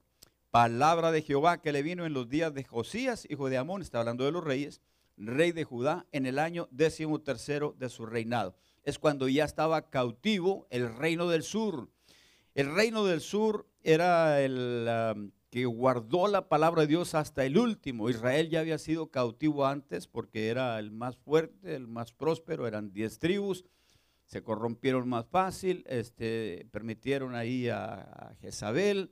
[0.55, 3.99] Palabra de Jehová que le vino en los días de Josías, hijo de Amón, está
[3.99, 4.79] hablando de los reyes,
[5.17, 8.55] rey de Judá, en el año décimo tercero de su reinado.
[8.83, 11.89] Es cuando ya estaba cautivo el reino del sur.
[12.53, 14.87] El reino del sur era el
[15.17, 18.09] um, que guardó la palabra de Dios hasta el último.
[18.09, 22.93] Israel ya había sido cautivo antes porque era el más fuerte, el más próspero, eran
[22.93, 23.65] diez tribus
[24.25, 29.11] se corrompieron más fácil, este, permitieron ahí a, Jezabel,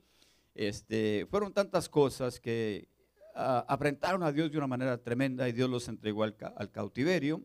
[0.54, 2.88] este, fueron tantas cosas que
[3.34, 6.36] uh, a Dios de una manera tremenda y Dios los entregó al,
[6.70, 7.44] cautiverio.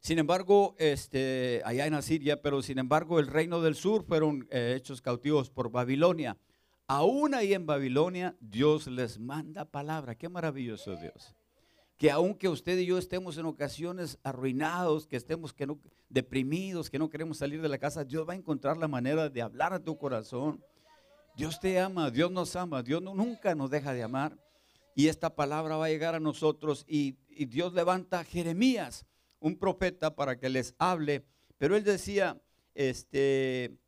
[0.00, 4.74] Sin embargo, este, allá en Asiria, pero sin embargo el reino del sur fueron eh,
[4.76, 6.36] hechos cautivos por Babilonia.
[6.86, 10.14] Aún ahí en Babilonia Dios les manda palabra.
[10.14, 11.34] Qué maravilloso Dios
[11.98, 16.98] que aunque usted y yo estemos en ocasiones arruinados, que estemos que no, deprimidos, que
[16.98, 19.82] no queremos salir de la casa, Dios va a encontrar la manera de hablar a
[19.82, 20.64] tu corazón.
[21.38, 24.36] Dios te ama, Dios nos ama, Dios nunca nos deja de amar.
[24.96, 29.06] Y esta palabra va a llegar a nosotros y, Dios levanta a Jeremías,
[29.38, 31.24] un profeta, para que les hable.
[31.56, 32.42] Pero él decía,
[32.74, 33.78] este,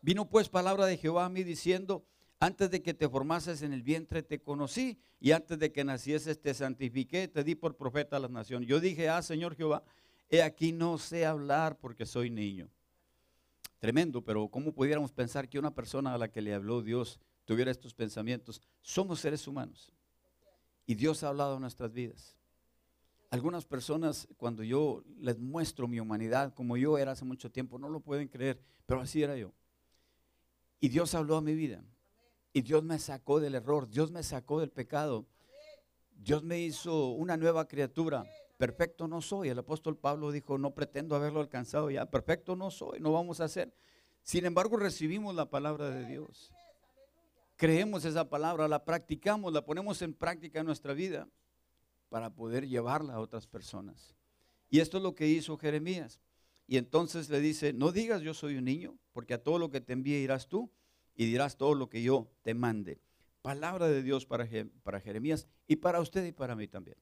[0.00, 2.04] vino pues palabra de Jehová a mí diciendo,
[2.38, 6.40] antes de que te formases en el vientre te conocí y antes de que nacieses
[6.40, 8.68] te santifiqué, te di por profeta a las naciones.
[8.68, 9.82] Yo dije, ah, Señor Jehová,
[10.30, 12.70] he aquí no sé hablar porque soy niño.
[13.78, 17.70] Tremendo, pero ¿cómo pudiéramos pensar que una persona a la que le habló Dios tuviera
[17.70, 18.60] estos pensamientos?
[18.82, 19.92] Somos seres humanos
[20.86, 22.36] y Dios ha hablado en nuestras vidas.
[23.30, 27.88] Algunas personas, cuando yo les muestro mi humanidad como yo era hace mucho tiempo, no
[27.88, 29.52] lo pueden creer, pero así era yo.
[30.80, 31.84] Y Dios habló a mi vida.
[32.52, 35.26] Y Dios me sacó del error, Dios me sacó del pecado.
[36.10, 38.24] Dios me hizo una nueva criatura.
[38.58, 39.48] Perfecto no soy.
[39.48, 42.06] El apóstol Pablo dijo, no pretendo haberlo alcanzado ya.
[42.06, 43.72] Perfecto no soy, no vamos a hacer.
[44.22, 46.52] Sin embargo, recibimos la palabra de Dios.
[47.56, 51.28] Creemos esa palabra, la practicamos, la ponemos en práctica en nuestra vida
[52.08, 54.14] para poder llevarla a otras personas.
[54.68, 56.20] Y esto es lo que hizo Jeremías.
[56.66, 59.80] Y entonces le dice, no digas yo soy un niño, porque a todo lo que
[59.80, 60.70] te envíe irás tú
[61.14, 63.00] y dirás todo lo que yo te mande.
[63.40, 64.46] Palabra de Dios para,
[64.82, 66.98] para Jeremías y para usted y para mí también.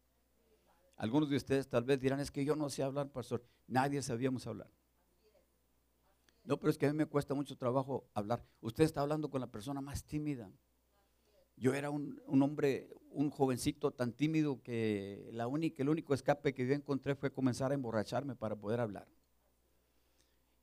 [0.97, 3.45] Algunos de ustedes tal vez dirán, es que yo no sé hablar, pastor.
[3.67, 4.71] Nadie sabíamos hablar.
[6.45, 8.45] No, pero es que a mí me cuesta mucho trabajo hablar.
[8.61, 10.51] Usted está hablando con la persona más tímida.
[11.57, 16.55] Yo era un, un hombre, un jovencito tan tímido que la única, el único escape
[16.55, 19.09] que yo encontré fue comenzar a emborracharme para poder hablar.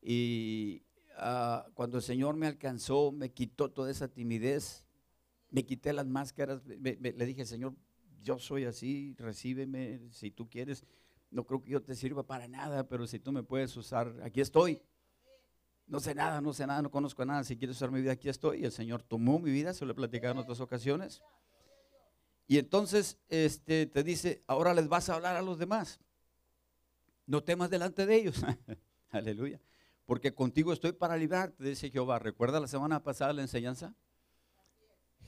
[0.01, 0.83] Y,
[1.17, 4.83] Ah, cuando el Señor me alcanzó, me quitó toda esa timidez,
[5.49, 7.75] me quité las máscaras, le dije, Señor,
[8.23, 10.83] yo soy así, recíbeme si tú quieres.
[11.29, 14.41] No creo que yo te sirva para nada, pero si tú me puedes usar, aquí
[14.41, 14.81] estoy.
[15.85, 17.43] No sé nada, no sé nada, no conozco nada.
[17.43, 18.61] Si quieres usar mi vida, aquí estoy.
[18.61, 21.21] Y el Señor tomó mi vida, se lo he platicado en otras ocasiones.
[22.47, 25.99] Y entonces este, te dice, ahora les vas a hablar a los demás.
[27.25, 28.41] No temas delante de ellos.
[29.11, 29.59] Aleluya
[30.05, 32.19] porque contigo estoy para librarte, dice Jehová.
[32.19, 33.95] ¿Recuerda la semana pasada la enseñanza?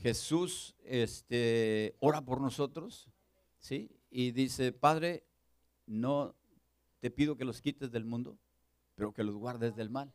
[0.00, 3.08] Jesús este, ora por nosotros,
[3.58, 3.90] ¿sí?
[4.10, 5.24] Y dice, Padre,
[5.86, 6.34] no
[7.00, 8.38] te pido que los quites del mundo,
[8.94, 10.12] pero que los guardes del mal.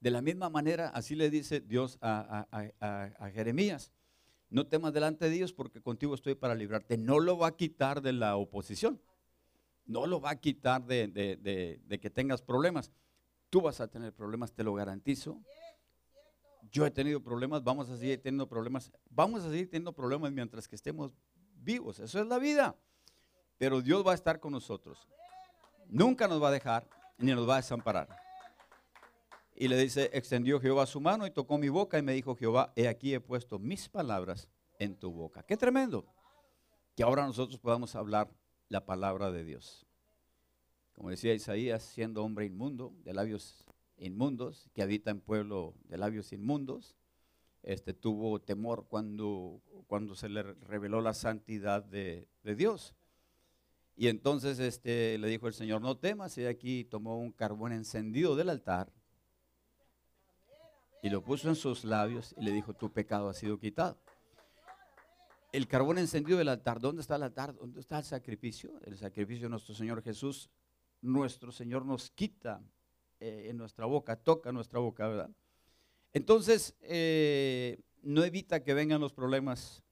[0.00, 3.92] De la misma manera, así le dice Dios a, Jeremías,
[4.48, 6.96] no temas delante de Dios porque contigo estoy para librarte.
[6.96, 9.00] No lo va a quitar de la oposición,
[9.84, 12.90] no lo va a quitar de, de que tengas problemas
[13.50, 15.42] Tú vas a tener problemas, te lo garantizo.
[16.70, 20.68] Yo he tenido problemas, vamos a seguir teniendo problemas, vamos a seguir teniendo problemas mientras
[20.68, 21.12] que estemos
[21.56, 21.98] vivos.
[21.98, 22.76] Eso es la vida.
[23.58, 25.08] Pero Dios va a estar con nosotros.
[25.88, 28.08] Nunca nos va a dejar ni nos va a desamparar.
[29.54, 32.72] Y le dice, extendió Jehová su mano y tocó mi boca y me dijo Jehová,
[32.76, 34.48] he aquí he puesto mis palabras
[34.78, 35.42] en tu boca.
[35.42, 36.06] Qué tremendo.
[36.96, 38.30] Que ahora nosotros podamos hablar
[38.68, 39.86] la palabra de Dios
[41.00, 43.64] como decía Isaías, siendo hombre inmundo, de labios
[44.00, 46.96] inmundos, que habita en pueblo de labios inmundos,
[47.62, 52.26] este, tuvo temor cuando, cuando se le reveló la santidad de,
[52.56, 52.94] Dios.
[53.96, 58.34] Y entonces este, le dijo el Señor, no temas, y aquí tomó un carbón encendido
[58.34, 58.90] del altar
[61.02, 63.98] y lo puso en sus labios y le dijo, tu pecado ha sido quitado.
[65.52, 67.54] El carbón encendido del altar, ¿dónde está el altar?
[67.54, 68.80] ¿Dónde está el sacrificio?
[68.84, 70.48] El sacrificio de nuestro Señor Jesús.
[71.02, 72.62] Nuestro Señor nos quita
[73.20, 75.30] eh, en nuestra boca, toca nuestra boca, ¿verdad?
[76.12, 79.82] Entonces, eh, no evita que vengan los problemas,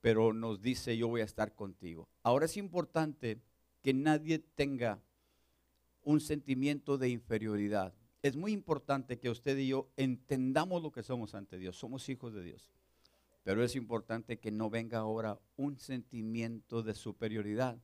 [0.00, 2.08] pero nos dice, yo voy a estar contigo.
[2.22, 3.38] Ahora es importante
[3.82, 5.00] que nadie tenga
[6.02, 7.92] un sentimiento de inferioridad
[8.26, 11.76] es muy importante que usted y yo entendamos lo que somos ante Dios.
[11.76, 12.72] Somos hijos de Dios.
[13.44, 17.78] Pero es importante que no venga ahora un sentimiento de superioridad,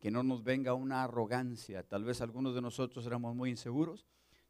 [0.00, 1.82] que no nos venga una arrogancia.
[1.82, 4.06] Tal vez algunos de nosotros éramos muy inseguros,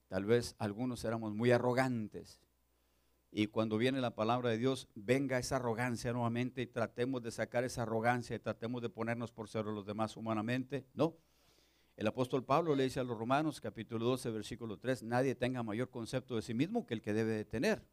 [0.09, 2.41] tal vez algunos éramos muy arrogantes.
[3.33, 7.65] Y cuando viene la palabra de Dios, venga esa arrogancia nuevamente y tratemos de sacar
[7.65, 10.87] esa arrogancia y tratemos de ponernos por sobre los demás humanamente.
[10.95, 11.17] No,
[11.97, 15.91] el apóstol Pablo le dice a los romanos, capítulo 12, versículo 3, nadie tenga mayor
[15.91, 17.85] concepto de sí mismo que el que debe de tener.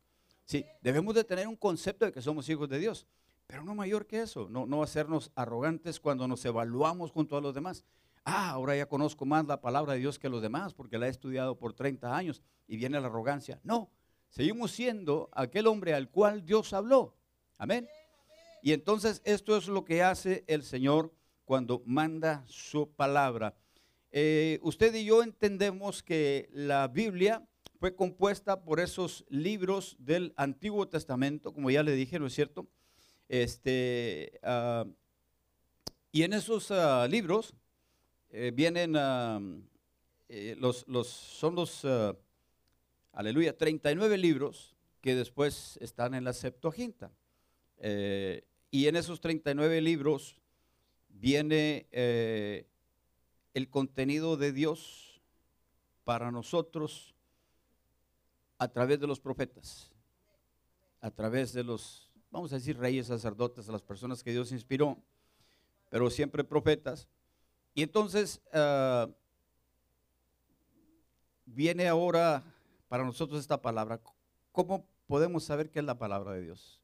[0.45, 3.05] Sí, debemos de tener un concepto de que somos hijos de Dios,
[3.47, 7.55] pero no mayor que eso, no, no hacernos arrogantes cuando nos evaluamos junto a los
[7.55, 7.85] demás.
[8.25, 11.09] Ah, ahora ya conozco más la palabra de Dios que los demás porque la he
[11.09, 13.61] estudiado por 30 años y viene la arrogancia.
[13.63, 13.89] No,
[14.29, 17.15] seguimos siendo aquel hombre al cual Dios habló.
[17.57, 17.87] Amén.
[18.61, 21.13] Y entonces esto es lo que hace el Señor
[21.45, 23.55] cuando manda su palabra.
[24.11, 27.47] Eh, usted y yo entendemos que la Biblia
[27.79, 32.67] fue compuesta por esos libros del Antiguo Testamento, como ya le dije, ¿no es cierto?
[33.29, 34.85] Este, ah,
[36.11, 37.53] y en esos ah, libros
[38.29, 39.41] eh, vienen ah,
[40.29, 41.85] eh, los, los, son los,
[43.11, 47.11] aleluya, 39 libros que después están en la Septuaginta.
[47.79, 50.41] y en esos 39 libros
[51.09, 51.87] viene
[53.53, 55.21] el contenido de Dios
[56.03, 57.13] para nosotros
[58.57, 59.91] a través de los profetas,
[61.01, 64.97] a través de los, vamos a decir, reyes, sacerdotes, a las personas que Dios inspiró,
[65.89, 67.07] pero siempre profetas.
[67.73, 69.09] Y entonces ah,
[71.45, 72.43] viene ahora
[72.87, 74.01] para nosotros esta palabra.
[74.51, 76.81] ¿Cómo podemos saber qué es la palabra de Dios?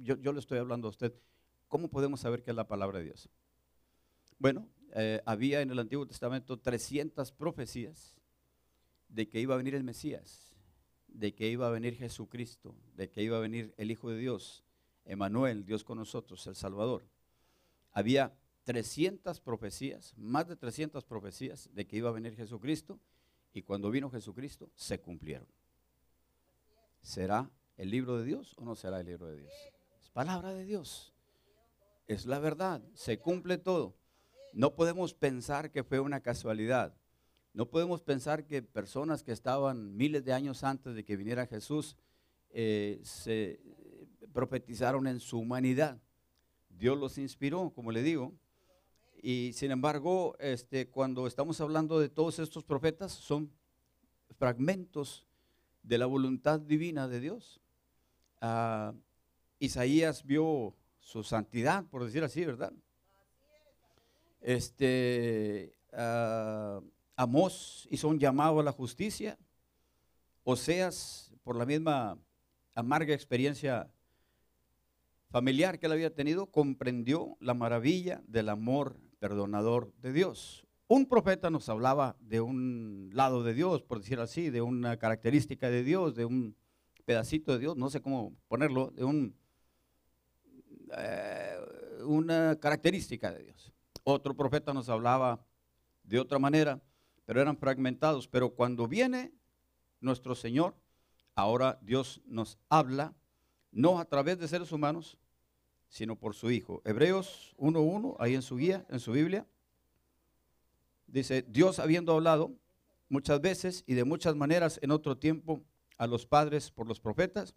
[0.00, 1.14] Yo, yo le estoy hablando a usted.
[1.68, 3.28] ¿Cómo podemos saber qué es la palabra de Dios?
[4.38, 8.16] Bueno, eh, había en el Antiguo Testamento 300 profecías
[9.08, 10.56] de que iba a venir el Mesías,
[11.08, 14.63] de que iba a venir Jesucristo, de que iba a venir el Hijo de Dios,
[15.04, 17.04] Emanuel, Dios con nosotros, el Salvador.
[17.92, 18.34] Había
[18.64, 22.98] 300 profecías, más de 300 profecías de que iba a venir Jesucristo
[23.52, 25.46] y cuando vino Jesucristo se cumplieron.
[27.02, 29.52] ¿Será el libro de Dios o no será el libro de Dios?
[30.00, 31.12] Es palabra de Dios.
[32.06, 33.94] Es la verdad, se cumple todo.
[34.52, 36.94] No podemos pensar que fue una casualidad.
[37.52, 41.96] No podemos pensar que personas que estaban miles de años antes de que viniera Jesús
[42.50, 43.60] eh, se
[44.34, 45.98] profetizaron en su humanidad.
[46.68, 48.34] Dios los inspiró, como le digo.
[49.22, 53.50] Y sin embargo, este, cuando estamos hablando de todos estos profetas, son
[54.36, 55.26] fragmentos
[55.82, 57.60] de la voluntad divina de Dios.
[58.40, 58.92] Ah,
[59.58, 62.72] Isaías vio su santidad, por decir así, ¿verdad?
[64.40, 66.84] Este, uh,
[67.16, 69.38] Amós hizo un llamado a la justicia.
[70.42, 72.18] Oseas, por la misma
[72.74, 73.90] amarga experiencia
[75.34, 80.64] familiar que él había tenido, comprendió la maravilla del amor perdonador de Dios.
[80.86, 85.68] Un profeta nos hablaba de un lado de Dios, por decir así, de una característica
[85.70, 86.56] de Dios, de un
[87.04, 89.36] pedacito de Dios, no sé cómo ponerlo, de un,
[90.96, 91.58] eh,
[92.06, 93.72] una característica de Dios.
[94.04, 95.44] Otro profeta nos hablaba
[96.04, 96.80] de otra manera,
[97.24, 98.28] pero eran fragmentados.
[98.28, 99.34] Pero cuando viene
[99.98, 100.76] nuestro Señor,
[101.34, 103.16] ahora Dios nos habla,
[103.72, 105.18] no a través de seres humanos,
[105.94, 106.82] sino por su Hijo.
[106.84, 109.46] Hebreos 1.1, ahí en su guía, en su Biblia,
[111.06, 112.50] dice, Dios habiendo hablado
[113.08, 115.62] muchas veces y de muchas maneras en otro tiempo
[115.96, 117.54] a los padres por los profetas,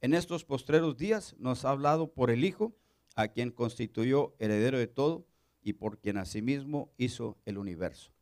[0.00, 2.74] en estos postreros días nos ha hablado por el Hijo,
[3.16, 5.26] a quien constituyó heredero de todo
[5.60, 8.12] y por quien asimismo hizo el universo.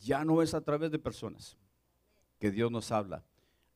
[0.00, 1.56] Ya no es a través de personas
[2.40, 3.24] que Dios nos habla,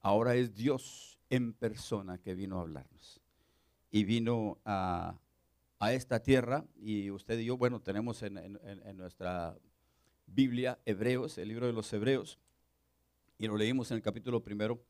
[0.00, 3.19] ahora es Dios en persona que vino a hablarnos.
[3.90, 5.18] Y vino a,
[5.92, 9.56] esta tierra, y usted y yo, bueno, tenemos en, en nuestra
[10.26, 12.38] Biblia Hebreos, el libro de los Hebreos,
[13.38, 14.82] y lo leímos en el capítulo primero.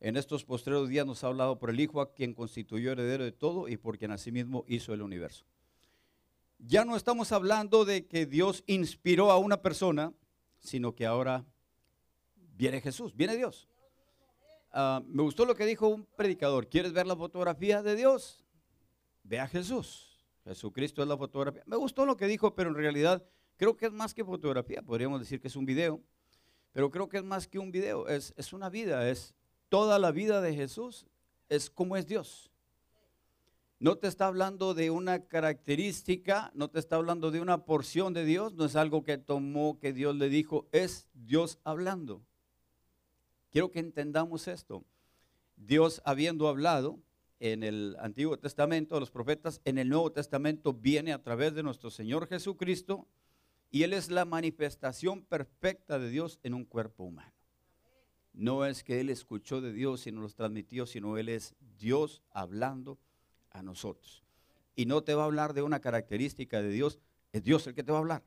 [0.00, 3.32] En estos postreros días nos ha hablado por el Hijo, a quien constituyó heredero de
[3.32, 5.44] todo y por quien asimismo hizo el universo
[6.66, 10.12] ya no estamos hablando de que Dios inspiró a una persona,
[10.60, 11.44] sino que ahora
[12.56, 13.68] viene Jesús, viene Dios.
[14.72, 16.68] Ah, me gustó lo que dijo un predicador.
[16.68, 18.44] ¿Quieres ver la fotografía de Dios?
[19.22, 20.24] Ve a Jesús.
[20.44, 21.62] Jesucristo es la fotografía.
[21.66, 23.24] Me gustó lo que dijo, pero en realidad
[23.56, 24.82] creo que es más que fotografía.
[24.82, 26.00] Podríamos decir que es un video.
[26.72, 28.08] Pero creo que es más que un video.
[28.08, 29.08] Es, es una vida.
[29.08, 29.34] Es
[29.68, 31.06] toda la vida de Jesús.
[31.48, 32.52] Es como es Dios.
[33.82, 38.24] No te está hablando de una característica, no te está hablando de una porción de
[38.24, 42.22] Dios, no es algo que tomó, que Dios le dijo, es Dios hablando.
[43.52, 44.82] Quiero que entendamos esto.
[45.56, 46.98] Dios habiendo hablado
[47.38, 51.90] en el Antiguo Testamento, los profetas, en el Nuevo Testamento viene a través de nuestro
[51.90, 53.06] Señor Jesucristo
[53.70, 57.34] y Él es la manifestación perfecta de Dios en un cuerpo humano.
[58.32, 62.22] No es que Él escuchó de Dios y nos los transmitió, sino Él es Dios
[62.30, 62.98] hablando
[63.50, 64.24] a nosotros.
[64.74, 66.98] Y no te va a hablar de una característica de Dios,
[67.32, 68.22] es Dios el que te va a hablar.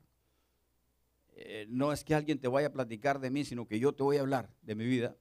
[1.38, 4.02] Eh, no es que alguien te vaya a platicar de mí, sino que yo te
[4.02, 5.16] voy a hablar de mi vida.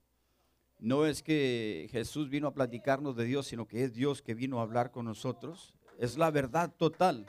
[0.79, 4.59] No es que Jesús vino a platicarnos de Dios, sino que es Dios que vino
[4.59, 5.75] a hablar con nosotros.
[5.99, 7.25] Es la verdad total.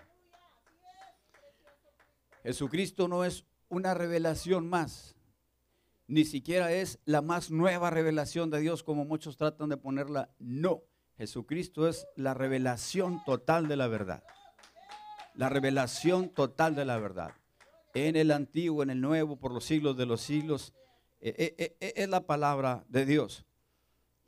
[2.44, 5.16] Jesucristo no es una revelación más,
[6.06, 10.30] ni siquiera es la más nueva revelación de Dios como muchos tratan de ponerla.
[10.38, 10.84] No,
[11.16, 14.22] Jesucristo es la revelación total de la verdad.
[15.34, 17.32] La revelación total de la verdad.
[17.96, 20.74] En el antiguo, en el nuevo, por los siglos de los siglos,
[21.18, 23.46] eh, eh, eh, es la palabra de Dios.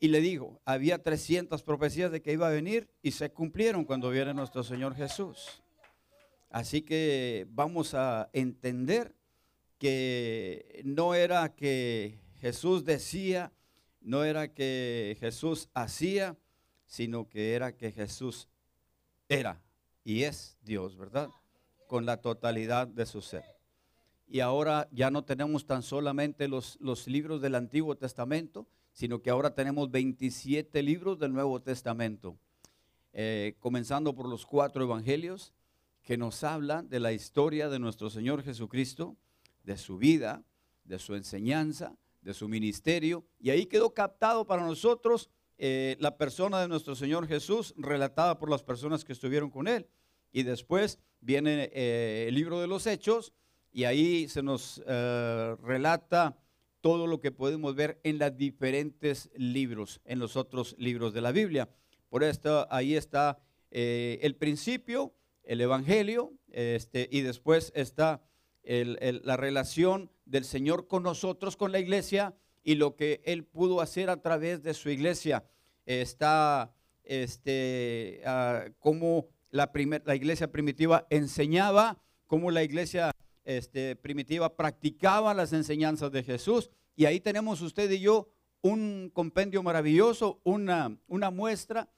[0.01, 4.09] Y le digo, había 300 profecías de que iba a venir y se cumplieron cuando
[4.09, 5.63] viene nuestro Señor Jesús.
[6.49, 9.15] Así que vamos a entender
[9.77, 13.53] que no era que Jesús decía,
[14.01, 16.39] no era que Jesús hacía,
[16.87, 18.49] sino que era que Jesús
[19.29, 19.61] era
[20.05, 21.29] y es Dios, ¿verdad?
[21.87, 23.58] Con la totalidad de su ser.
[24.29, 29.31] Y ahora ya no tenemos tan solamente los, los libros del Antiguo Testamento, sino que
[29.31, 32.37] ahora tenemos 27 libros del Nuevo Testamento,
[33.13, 35.55] eh, comenzando por los cuatro evangelios
[36.03, 39.17] que nos hablan de la historia de nuestro Señor Jesucristo,
[39.63, 40.43] de su vida,
[40.85, 46.61] de su enseñanza, de su ministerio, y ahí quedó captado para nosotros eh, la persona
[46.61, 49.89] de nuestro Señor Jesús relatada por las personas que estuvieron con él.
[50.33, 53.33] Y después viene eh, el libro de los Hechos
[53.79, 56.37] y ahí se nos eh, relata
[56.81, 61.31] todo lo que podemos ver en los diferentes libros, en los otros libros de la
[61.31, 61.69] Biblia.
[62.09, 63.39] Por esto ahí está
[63.71, 65.15] el principio,
[65.45, 68.21] el Evangelio, este, y después está
[68.65, 74.11] la relación del Señor con nosotros, con la iglesia, y lo que Él pudo hacer
[74.11, 75.45] a través de su iglesia.
[75.87, 76.75] Está
[77.05, 79.71] este, ah, cómo la,
[80.05, 83.13] la iglesia primitiva enseñaba, cómo la iglesia
[83.49, 86.71] este, primitiva practicaba las enseñanzas de Jesús.
[86.95, 88.29] Y ahí tenemos usted y yo
[88.61, 91.89] un compendio maravilloso, una, una muestra,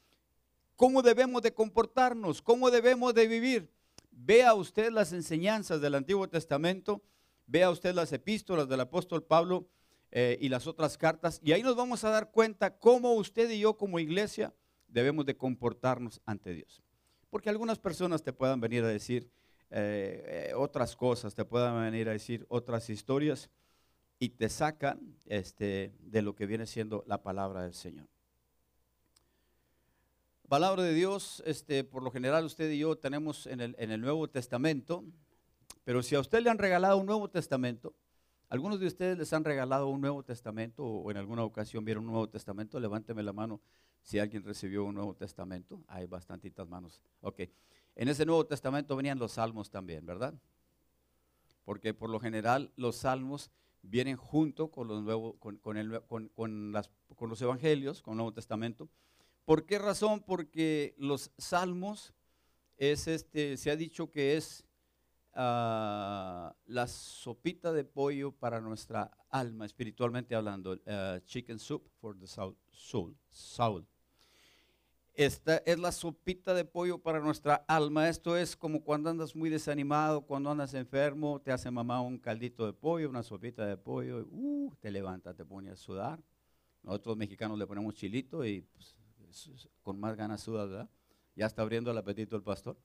[0.76, 3.68] cómo debemos de comportarnos, cómo debemos de vivir.
[4.12, 7.03] Vea usted las enseñanzas del Antiguo Testamento,
[7.48, 9.66] vea usted las epístolas del apóstol Pablo
[10.12, 11.40] eh, y las otras cartas.
[11.42, 14.55] Y ahí nos vamos a dar cuenta cómo usted y yo como iglesia
[14.86, 16.80] debemos de comportarnos ante Dios.
[17.28, 19.28] Porque algunas personas te puedan venir a decir
[19.70, 23.50] eh, eh, otras cosas, te puedan venir a decir otras historias
[24.18, 28.08] y te sacan este, de lo que viene siendo la palabra del Señor.
[30.48, 34.00] Palabra de Dios, este, por lo general usted y yo tenemos en el, en el
[34.00, 35.04] Nuevo Testamento,
[35.84, 37.94] pero si a usted le han regalado un Nuevo Testamento,
[38.50, 42.10] ¿Algunos de ustedes les han regalado un Nuevo Testamento o en alguna ocasión vieron un
[42.10, 42.80] Nuevo Testamento?
[42.80, 43.60] Levánteme la mano
[44.02, 45.84] si alguien recibió un Nuevo Testamento.
[45.86, 47.00] Hay bastantitas manos.
[47.20, 47.42] Ok.
[47.95, 50.34] En ese Nuevo Testamento venían los salmos también, ¿verdad?
[51.64, 53.51] Porque por lo general los salmos
[53.82, 58.88] vienen junto con los, nuevos, con, las, con los evangelios, con el Nuevo Testamento.
[59.45, 60.20] ¿Por qué razón?
[60.20, 62.14] Porque los salmos
[62.76, 64.64] es este, se ha dicho que es
[65.32, 72.26] Ah, la sopita de pollo para nuestra alma, espiritualmente hablando, uh, chicken soup for the
[72.26, 73.86] soul,
[75.20, 78.08] Esta es la sopita de pollo para nuestra alma.
[78.08, 82.64] Esto es como cuando andas muy desanimado, cuando andas enfermo, te hace mamá un caldito
[82.64, 86.18] de pollo, una sopita de pollo, uh, te levanta, te pone a sudar.
[86.82, 88.96] Nosotros mexicanos le ponemos chilito y pues,
[89.82, 90.90] con más ganas sudas, ¿verdad?
[91.36, 92.78] Ya está abriendo el apetito el pastor.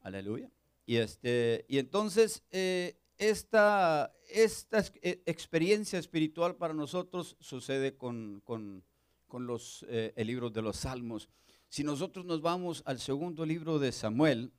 [0.00, 0.48] Aleluya.
[0.86, 8.84] Y, este, y entonces eh, esta, esta eh, experiencia espiritual para nosotros sucede con, con,
[9.26, 11.28] con los eh, libros de los salmos.
[11.68, 14.52] Si nosotros nos vamos al segundo libro de Samuel,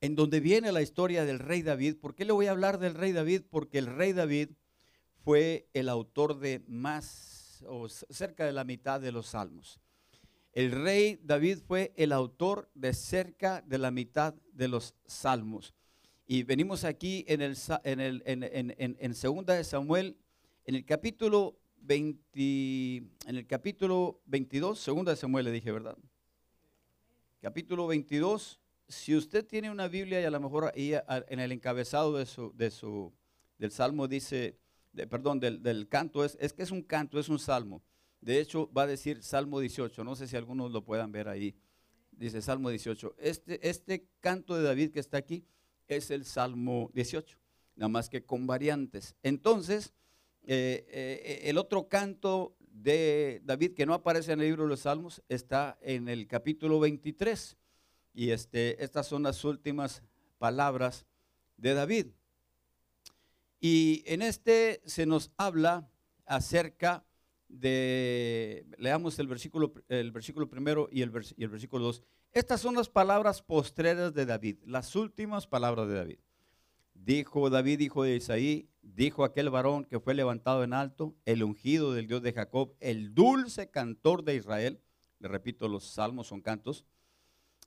[0.00, 2.94] en donde viene la historia del rey David, ¿por qué le voy a hablar del
[2.94, 3.42] rey David?
[3.48, 4.50] Porque el rey David
[5.24, 9.80] fue el autor de más o cerca de la mitad de los salmos.
[10.52, 15.74] El rey David fue el autor de cerca de la mitad de los salmos.
[16.26, 20.16] Y venimos aquí en, el, en, el, en, en, segunda de Samuel,
[20.64, 25.96] en el capítulo 20, en el capítulo 22, segunda de Samuel le dije, ¿verdad?
[27.40, 28.60] Capítulo 22.
[28.88, 30.94] Si usted tiene una Biblia y a lo mejor ahí
[31.28, 33.12] en el encabezado de su, de su,
[33.58, 34.58] del salmo dice,
[35.08, 37.82] perdón, del, del canto, es, es que es un canto, es un salmo.
[38.20, 40.02] De hecho, va a decir Salmo 18.
[40.02, 41.54] No sé si algunos lo puedan ver ahí.
[42.10, 43.14] Dice Salmo 18.
[43.18, 45.44] Este, este canto de David que está aquí
[45.86, 47.38] es el Salmo 18,
[47.76, 49.14] nada más que con variantes.
[49.22, 49.94] Entonces,
[50.46, 54.80] eh, eh, el otro canto de David que no aparece en el libro de los
[54.80, 57.56] Salmos está en el capítulo 23.
[58.14, 60.02] Y este, estas son las últimas
[60.38, 61.04] palabras
[61.56, 62.06] de David.
[63.60, 65.90] Y en este se nos habla
[66.26, 67.04] acerca
[67.48, 72.02] de, leamos el versículo, el versículo primero y el, y el versículo dos.
[72.32, 76.18] Estas son las palabras postreras de David, las últimas palabras de David.
[76.94, 81.92] Dijo David, hijo de Isaí, dijo aquel varón que fue levantado en alto, el ungido
[81.92, 84.80] del Dios de Jacob, el dulce cantor de Israel.
[85.18, 86.84] Le repito, los salmos son cantos.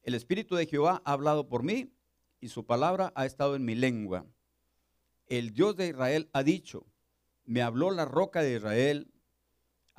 [0.03, 1.91] El Espíritu de Jehová ha hablado por mí
[2.39, 4.26] y su palabra ha estado en mi lengua.
[5.28, 6.86] El Dios de Israel ha dicho,
[7.45, 9.11] me habló la roca de Israel,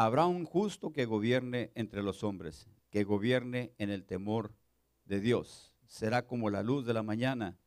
[0.02, 4.54] Habrá un justo que gobierne entre los hombres, que gobierne en el temor
[5.04, 5.74] de Dios.
[5.86, 7.58] Será como la luz de la mañana,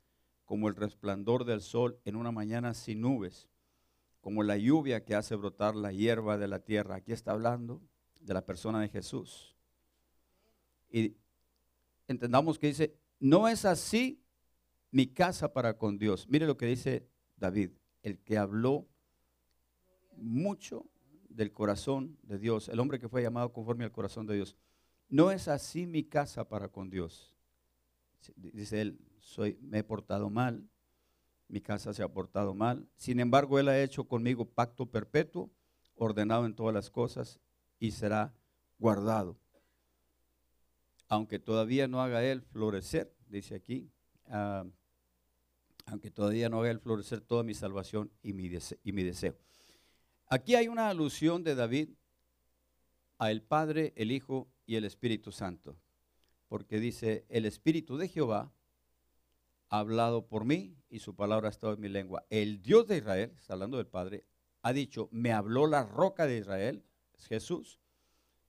[0.54, 3.49] como el resplandor del sol en una mañana sin nubes,
[4.22, 6.97] como la lluvia que hace brotar la hierba de la tierra.
[6.97, 7.82] Aquí está hablando
[8.22, 9.58] de la persona de Jesús.
[10.91, 11.18] Y
[12.08, 14.22] entendamos que dice, no es así
[14.91, 16.28] mi casa para con Dios.
[16.30, 17.72] Mire lo que dice David,
[18.04, 18.88] el que habló
[20.18, 20.86] mucho
[21.30, 24.56] del corazón de Dios, el hombre que fue llamado conforme al corazón de Dios.
[25.10, 27.36] No es así mi casa para con Dios.
[28.36, 30.69] Dice él, soy, me he portado mal,
[31.47, 32.88] mi casa se ha portado mal.
[32.95, 35.49] Sin embargo, él ha hecho conmigo pacto perpetuo,
[35.95, 37.39] ordenado en todas las cosas,
[37.80, 38.34] y será
[38.80, 39.38] guardado.
[41.07, 43.89] Aunque todavía no haga él florecer, dice aquí,
[44.28, 44.65] ah,
[45.86, 48.49] aunque todavía no haga él florecer toda mi salvación y mi,
[48.84, 49.36] y mi deseo.
[50.28, 51.89] Aquí hay una alusión de David
[53.19, 55.78] a el Padre, el Hijo y el Espíritu Santo,
[56.47, 58.51] porque dice, el Espíritu de Jehová
[59.74, 62.24] ha hablado por mí y su palabra ha estado en mi lengua.
[62.30, 64.24] El Dios de Israel, está hablando del Padre,
[64.61, 66.86] ha dicho, me habló la roca de Israel,
[67.17, 67.80] es Jesús,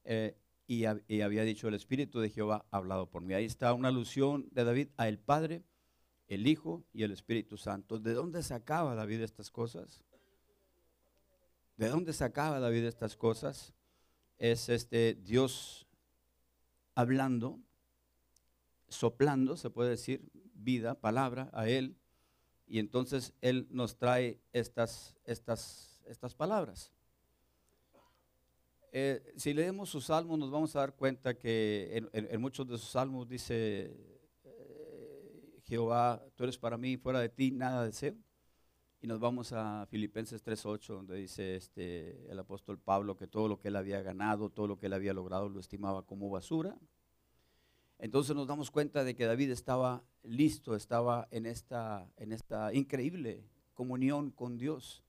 [0.04, 3.32] eh, y, y, había dicho, el Espíritu de Jehová ha hablado por mí.
[3.32, 5.64] Ahí está una alusión de David a el Padre,
[6.28, 7.98] el Hijo y el Espíritu Santo.
[7.98, 10.04] ¿De dónde sacaba David estas cosas?
[11.78, 13.72] ¿De dónde sacaba David estas cosas?
[14.36, 15.86] Es este Dios
[16.94, 17.60] hablando,
[18.88, 20.30] soplando, se puede decir,
[20.64, 21.96] vida, palabra a él,
[22.66, 26.92] y entonces él nos trae estas, estas, estas palabras.
[28.96, 32.90] Eh, si leemos sus salmos nos vamos a dar cuenta que en, muchos de sus
[32.90, 33.92] salmos dice,
[34.44, 38.14] eh, Jehová, tú eres para mí, fuera de ti nada deseo.
[39.00, 43.58] Y nos vamos a Filipenses 3.8, donde dice este, el apóstol Pablo que todo lo
[43.58, 46.78] que él había ganado, todo lo que él había logrado, lo estimaba como basura.
[48.04, 53.48] Entonces nos damos cuenta de que David estaba listo, estaba en esta, en esta increíble
[53.72, 55.02] comunión con Dios.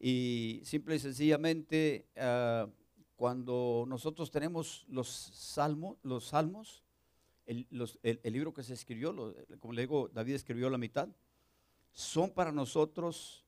[0.00, 2.66] Y simple y sencillamente, ah,
[3.14, 6.82] cuando nosotros tenemos los salmos, los salmos
[7.44, 7.66] el,
[8.24, 11.10] libro que se escribió, como le digo, David escribió la mitad,
[11.90, 13.44] son para nosotros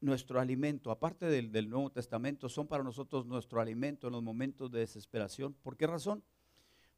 [0.00, 4.78] nuestro alimento, aparte del, Nuevo Testamento, son para nosotros nuestro alimento en los momentos de
[4.78, 5.52] desesperación.
[5.64, 6.22] ¿Por qué razón?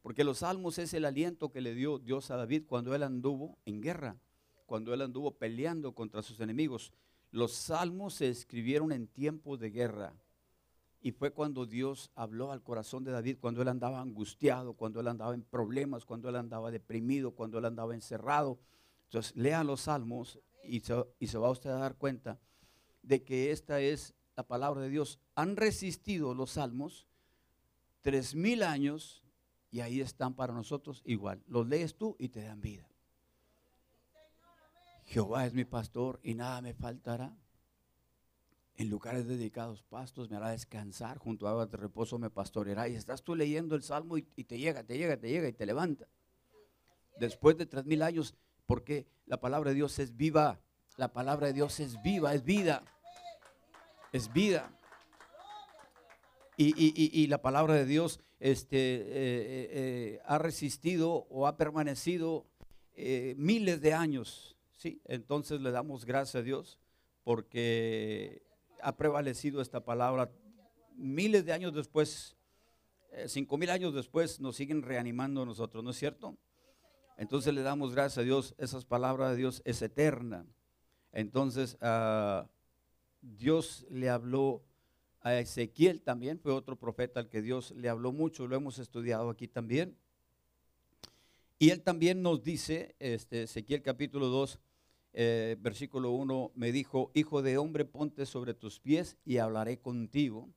[0.07, 3.57] Porque los salmos es el aliento que le dio Dios a David cuando él anduvo
[3.65, 4.15] en guerra,
[4.65, 6.93] cuando él anduvo peleando contra sus enemigos.
[7.29, 10.13] Los salmos se escribieron en tiempos de guerra.
[11.01, 15.09] Y fue cuando Dios habló al corazón de David, cuando él andaba angustiado, cuando él
[15.09, 18.59] andaba en problemas, cuando él andaba deprimido, cuando él andaba encerrado,
[19.07, 22.39] entonces, lea los salmos y se, va usted a dar cuenta
[23.03, 25.19] de que esta es la palabra de Dios.
[25.35, 27.09] Han resistido los salmos
[28.03, 29.21] tres mil años
[29.77, 31.43] y ahí están para nosotros igual.
[31.45, 32.89] Los lees tú y te dan vida.
[35.05, 37.37] Jehová es mi pastor y nada me faltará.
[38.75, 42.87] En lugares dedicados pastos me hará descansar, junto a aguas de reposo me pastoreará.
[42.87, 45.53] Y estás tú leyendo el salmo y, y, te llega, te llega, te llega y
[45.53, 46.07] te levanta.
[47.19, 48.33] Después de tres mil años
[48.65, 50.59] porque la palabra de Dios es viva.
[50.95, 52.83] La palabra de Dios es viva, es vida.
[54.11, 54.71] Es vida.
[56.59, 62.47] Y, la palabra de Dios este, eh, eh, ha resistido o ha permanecido
[63.35, 64.57] miles de años.
[64.75, 65.01] ¿sí?
[65.05, 66.79] Entonces le damos gracias a Dios
[67.23, 68.41] porque
[68.81, 70.31] ha prevalecido esta palabra
[70.95, 72.35] miles de años después,
[73.27, 76.37] cinco mil años después, nos siguen reanimando nosotros, ¿no es cierto?
[77.17, 80.45] Entonces le damos gracias a Dios, esas palabras de Dios es eterna.
[81.11, 82.47] Entonces, uh,
[83.21, 84.63] Dios le habló
[85.21, 89.29] a Ezequiel también, fue otro profeta al que Dios le habló mucho, lo hemos estudiado
[89.29, 89.97] aquí también.
[91.59, 94.59] Y él también nos dice, este, Ezequiel capítulo 2,
[95.13, 100.49] eh, versículo 1, me dijo, hijo de hombre, ponte sobre tus pies y hablaré contigo.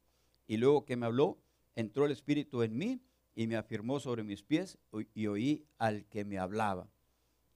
[0.47, 1.39] Y luego que me habló,
[1.75, 3.01] entró el Espíritu en mí
[3.35, 4.79] y me afirmó sobre mis pies
[5.15, 6.91] y oí al que me hablaba.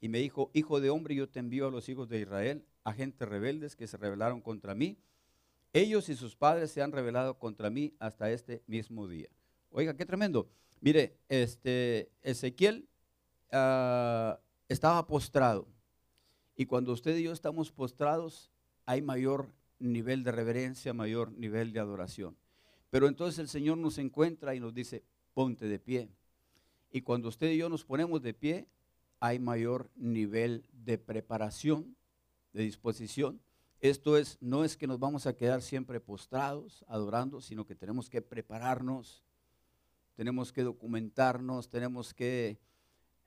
[0.00, 3.28] Y me dijo, hijo de hombre, yo te envío a los hijos de Israel agentes
[3.28, 4.98] rebeldes que se rebelaron contra mí.
[5.74, 9.28] Ellos y sus padres se han rebelado contra mí hasta este mismo día.
[9.70, 10.48] Oiga, qué tremendo.
[10.80, 12.88] Mire, este Ezequiel
[13.50, 15.66] ah, estaba postrado.
[16.54, 18.52] Y cuando usted y yo estamos postrados,
[18.86, 22.36] hay mayor nivel de reverencia, mayor nivel de adoración.
[22.90, 25.02] Pero entonces el Señor nos encuentra y nos dice,
[25.32, 26.08] ponte de pie.
[26.92, 28.68] Y cuando usted y yo nos ponemos de pie,
[29.18, 31.96] hay mayor nivel de preparación,
[32.52, 33.40] de disposición.
[33.84, 38.08] Esto es, no es que nos vamos a quedar siempre postrados, adorando, sino que tenemos
[38.08, 39.22] que prepararnos,
[40.14, 42.58] tenemos que documentarnos, tenemos que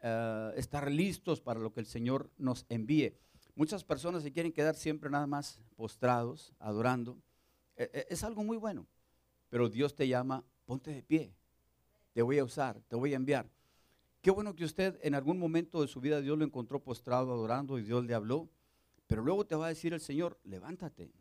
[0.02, 3.14] eh, estar listos para lo que el Señor nos envíe.
[3.54, 7.20] Muchas personas se quieren quedar siempre nada más postrados, adorando.
[7.76, 8.88] E, e, es algo muy bueno,
[9.50, 11.36] pero Dios te llama, ponte de pie,
[12.14, 13.48] te voy a usar, te voy a enviar.
[14.24, 17.78] Qué bueno que usted en algún momento de su vida Dios lo encontró postrado, adorando
[17.78, 18.50] y Dios le habló.
[19.08, 21.12] Pero luego te va a decir el Señor, levántate,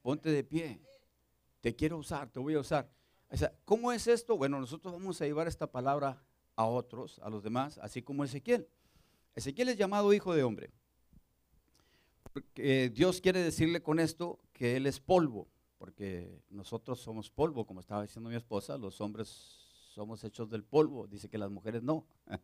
[0.00, 0.80] ponte de pie,
[1.60, 2.88] te quiero usar, te voy a usar.
[3.64, 4.36] ¿cómo es esto?
[4.36, 6.22] Bueno, nosotros vamos a llevar esta palabra
[6.54, 8.68] a otros, a los demás, así como Ezequiel.
[9.34, 10.70] Ezequiel es llamado hijo de hombre.
[12.32, 15.48] Porque Dios quiere decirle con esto que Él es polvo,
[15.78, 19.28] porque nosotros somos polvo, como estaba diciendo mi esposa, los hombres
[19.94, 22.06] somos hechos del polvo, dice que las mujeres no.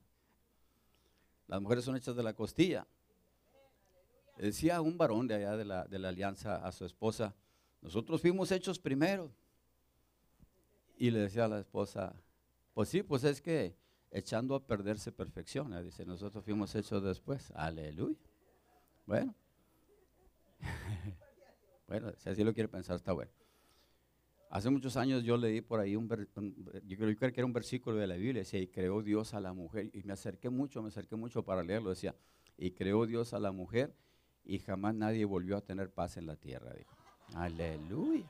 [1.47, 2.87] Las mujeres son hechas de la costilla.
[4.39, 7.35] Decía un varón de allá de la, de la alianza a su esposa,
[7.83, 9.33] nosotros fuimos hechos primero.
[10.97, 12.15] Y le decía a la esposa,
[12.75, 13.77] pues sí, pues es que
[14.11, 15.83] echando a perderse perfecciona.
[15.83, 17.53] Dice, nosotros fuimos hechos después.
[17.55, 18.19] Aleluya.
[19.07, 19.35] Bueno.
[21.89, 23.33] bueno, si así lo quiere pensar, está bueno.
[24.51, 26.09] Hace muchos años yo leí por ahí un,
[26.87, 29.53] yo creo que era un versículo de la Biblia, decía, y creó Dios a la
[29.53, 32.15] mujer, y me acerqué mucho, me acerqué mucho para leerlo, decía,
[32.57, 33.95] y creó Dios a la mujer
[34.49, 36.73] y jamás nadie volvió a tener paz en la tierra.
[36.73, 36.97] Dijo.
[37.35, 38.25] Aleluya.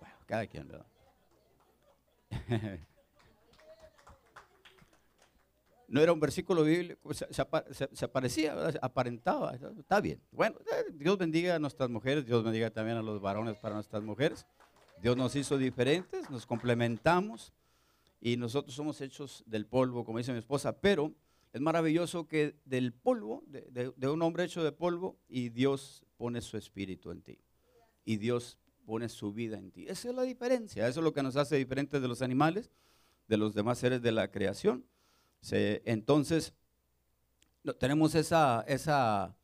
[0.00, 0.86] Bueno, cada quien, ¿verdad?
[5.88, 10.22] no era un versículo bíblico, se, se, aparecía, aparentaba, está bien.
[10.30, 14.02] Bueno, eh, Dios bendiga a nuestras mujeres, Dios bendiga también a los varones para nuestras
[14.02, 14.46] mujeres.
[15.02, 17.52] Dios nos hizo diferentes, nos complementamos
[18.20, 21.12] y nosotros somos hechos del polvo, como dice mi esposa, pero
[21.52, 26.56] es maravilloso que del polvo, de, un hombre hecho de polvo, y Dios pone su
[26.56, 27.38] espíritu en ti.
[28.04, 29.86] Y Dios pone su vida en ti.
[29.88, 30.86] Esa es la diferencia.
[30.86, 32.70] Eso es lo que nos hace diferentes de los animales,
[33.26, 34.84] de los demás seres de la creación.
[35.50, 36.54] entonces,
[37.78, 39.36] tenemos esa,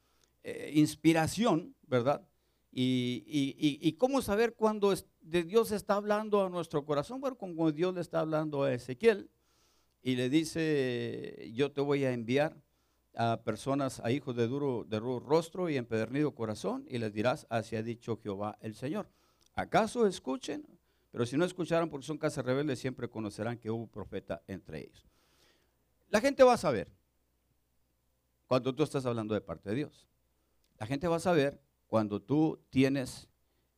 [0.45, 2.27] eh, inspiración, ¿verdad?
[2.71, 7.21] Y, cómo saber cuándo de Dios está hablando a nuestro corazón.
[7.21, 9.31] Bueno, como Dios le está hablando a Ezequiel,
[10.03, 12.57] y le dice, yo te voy a enviar
[13.15, 17.75] a personas, a hijos de duro, de rostro y empedernido corazón, y les dirás, así
[17.77, 19.09] ha dicho Jehová el Señor.
[19.55, 20.67] ¿Acaso escuchen?
[21.11, 25.09] Pero si no escucharon porque son casas rebeldes, siempre conocerán que hubo profeta entre ellos.
[26.09, 26.93] La gente va a saber
[28.47, 30.07] cuando tú estás hablando de parte de Dios.
[30.79, 33.29] La gente va a saber cuando tú tienes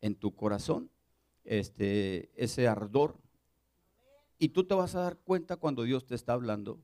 [0.01, 0.91] en tu corazón
[1.45, 3.19] este, ese ardor
[4.39, 6.81] y tú te vas a dar cuenta cuando Dios te está hablando,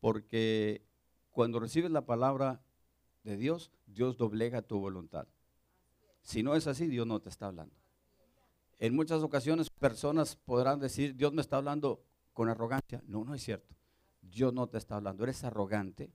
[0.00, 0.82] porque
[1.30, 2.62] cuando recibes la palabra
[3.24, 5.26] de Dios, Dios doblega tu voluntad.
[6.22, 7.74] Si no es así, Dios no te está hablando.
[8.78, 12.02] En muchas ocasiones personas podrán decir, Dios me está hablando
[12.32, 13.02] con arrogancia.
[13.06, 13.74] No, no es cierto.
[14.22, 15.24] Dios no te está hablando.
[15.24, 16.10] Eres arrogante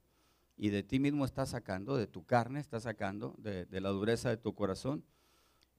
[0.58, 4.30] y de ti mismo estás sacando, de tu carne estás sacando, de, de la dureza
[4.30, 5.04] de tu corazón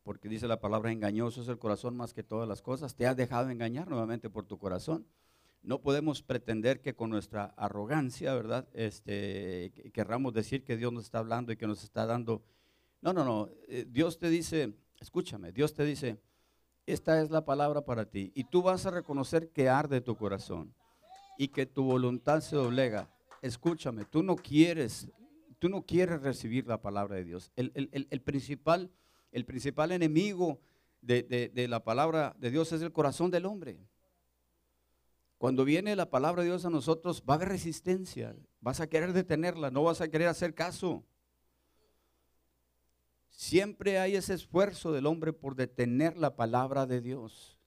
[0.02, 2.94] porque dice la palabra engañoso es el corazón más que todas las cosas.
[2.94, 5.06] Te has dejado engañar nuevamente por tu corazón.
[5.62, 8.68] No podemos pretender que con nuestra arrogancia, ¿verdad?
[8.74, 12.42] Este, querramos decir que Dios nos está hablando y que nos está dando.
[13.00, 13.50] No, no, no.
[13.68, 16.20] Eh, Dios te dice, escúchame, Dios te dice,
[16.86, 18.32] esta es la palabra para ti.
[18.34, 20.74] Y tú vas a reconocer que arde tu corazón
[21.38, 23.08] y que tu voluntad se doblega.
[23.40, 25.08] Escúchame, tú no quieres,
[25.58, 27.52] tú no quieres recibir la palabra de Dios.
[27.56, 28.90] El, principal,
[29.32, 30.60] el principal enemigo
[31.00, 33.78] de, la palabra de Dios es el corazón del hombre.
[35.38, 38.36] Cuando viene la palabra de Dios a nosotros, va a haber resistencia.
[38.60, 41.04] Vas a querer detenerla, no vas a querer hacer caso.
[43.28, 47.58] Siempre hay ese esfuerzo del hombre por detener la palabra de Dios.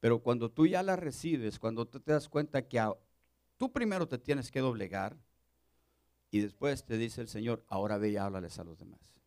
[0.00, 2.84] Pero cuando tú ya la recibes, cuando tú te das cuenta que
[3.56, 5.16] tú primero te tienes que doblegar
[6.30, 9.17] y después te dice el Señor, ahora ve y háblales a los demás.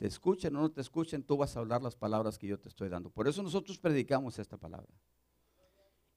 [0.00, 2.70] Te escuchen o no te escuchen, tú vas a hablar las palabras que yo te
[2.70, 3.10] estoy dando.
[3.10, 4.88] Por eso nosotros predicamos esta palabra.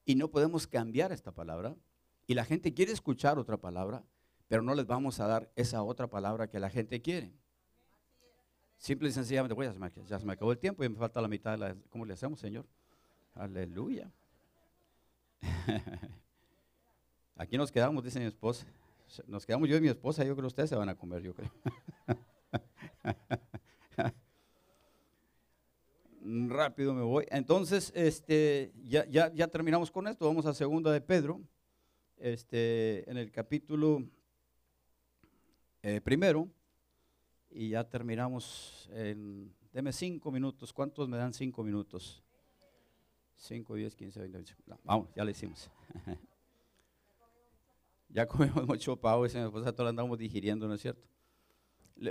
[0.06, 1.76] Y no podemos cambiar esta palabra.
[2.26, 4.06] Y la gente quiere escuchar otra palabra,
[4.48, 7.34] pero no les vamos a dar esa otra palabra que la gente quiere.
[8.78, 9.68] Simple y sencillamente, pues
[10.08, 11.76] ya se, me, acabó el tiempo y me falta la mitad de la...
[11.90, 12.66] ¿Cómo le hacemos, Señor?
[13.36, 14.10] Aleluya.
[17.36, 18.66] Aquí nos quedamos, dice mi esposa.
[19.28, 21.34] Nos quedamos yo y mi esposa, yo creo que ustedes se van a comer, yo
[21.36, 21.52] creo.
[26.54, 27.26] Rápido me voy.
[27.32, 30.28] Entonces, este, ya, ya, ya terminamos con esto.
[30.28, 31.42] Vamos a segunda de Pedro,
[32.18, 34.04] este, en el capítulo
[35.82, 36.48] eh, primero.
[37.50, 40.72] Y ya terminamos en, deme cinco minutos.
[40.72, 42.24] ¿Cuántos me dan cinco minutos?
[43.36, 44.80] Cinco, diez, quince, veinte, veinticinco.
[44.84, 45.72] vamos, ya lo hicimos.
[48.10, 51.13] ya comimos mucho pavo y se nos todo andamos digiriendo, ¿no es cierto?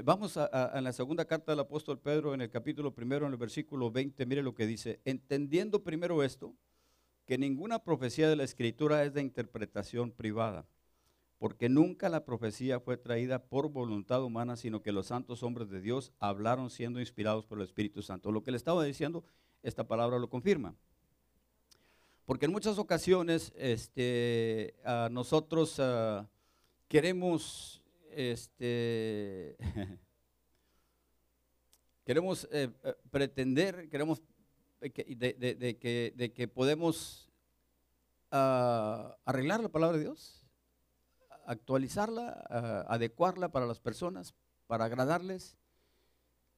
[0.05, 3.91] Vamos a, la segunda carta del apóstol Pedro, en el capítulo primero, en el versículo
[3.91, 5.01] 20, mire lo que dice.
[5.05, 6.55] Entendiendo primero esto,
[7.27, 10.67] que ninguna profecía de la escritura es de interpretación privada
[11.43, 15.81] porque nunca la profecía fue traída por voluntad humana, sino que los santos hombres de
[15.81, 18.31] Dios hablaron siendo inspirados por el Espíritu Santo.
[18.31, 19.25] Lo que le estaba diciendo,
[19.65, 20.77] esta palabra lo confirma.
[22.27, 24.77] Porque en muchas ocasiones este,
[25.11, 25.83] nosotros
[26.87, 27.82] queremos,
[28.15, 29.57] este,
[32.05, 34.23] queremos eh, eh, pretender, queremos
[34.81, 37.31] de, que, de que podemos
[38.31, 40.43] ah, arreglar la palabra de Dios
[41.45, 44.35] actualizarla, adecuarla para las personas,
[44.67, 45.57] para agradarles,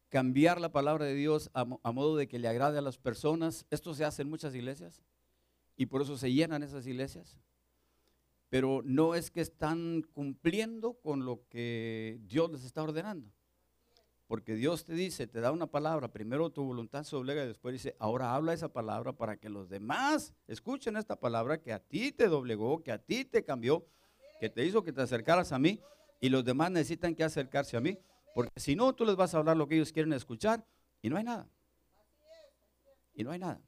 [0.09, 3.66] cambiar la palabra de Dios a, modo de que le agrade a las personas.
[3.70, 5.02] Esto se hace en muchas iglesias
[5.76, 7.38] y por eso se llenan esas iglesias.
[8.55, 13.28] Pero no es que están cumpliendo con lo que Dios les está ordenando.
[14.28, 17.72] Porque Dios te dice, te da una palabra, primero tu voluntad se doblega y después
[17.72, 22.12] dice, ahora habla esa palabra para que los demás escuchen esta palabra que a ti
[22.12, 23.88] te doblegó, que a ti te cambió,
[24.38, 25.80] que te hizo que te acercaras a mí
[26.20, 27.98] y los demás necesitan que acercarse a mí,
[28.36, 30.64] porque si no, tú les vas a hablar lo que ellos quieren escuchar
[31.02, 31.48] y no hay nada.
[33.16, 33.61] Y no hay nada.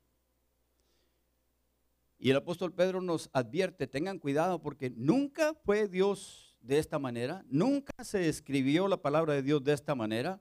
[2.19, 7.45] Y el apóstol Pedro nos advierte, tengan cuidado porque nunca fue Dios de esta manera,
[7.49, 10.41] nunca se escribió la palabra de Dios de esta manera.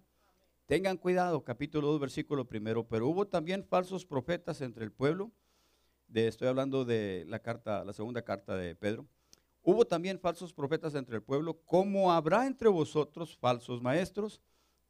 [0.66, 5.32] Tengan cuidado, capítulo 2, versículo primero, pero hubo también falsos profetas entre el pueblo.
[6.08, 9.06] De, estoy hablando de la carta, la segunda carta de Pedro.
[9.62, 14.42] Hubo también falsos profetas entre el pueblo, como habrá entre vosotros falsos maestros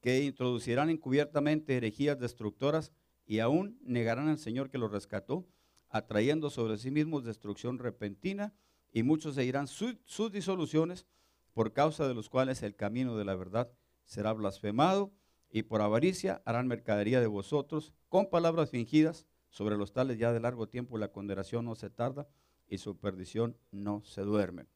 [0.02, 2.92] que introducirán encubiertamente herejías destructoras
[3.26, 5.48] y aún negarán al Señor que los rescató,
[5.90, 8.54] atrayendo sobre sí mismos destrucción repentina,
[8.92, 11.06] y muchos seguirán sus disoluciones,
[11.54, 13.72] por causa de los cuales el camino de la verdad
[14.06, 15.12] será blasfemado,
[15.50, 20.40] y por avaricia harán mercadería de vosotros, con palabras fingidas, sobre los tales ya de
[20.40, 22.28] largo tiempo la condenación no se tarda,
[22.68, 24.68] y su perdición no se duerme.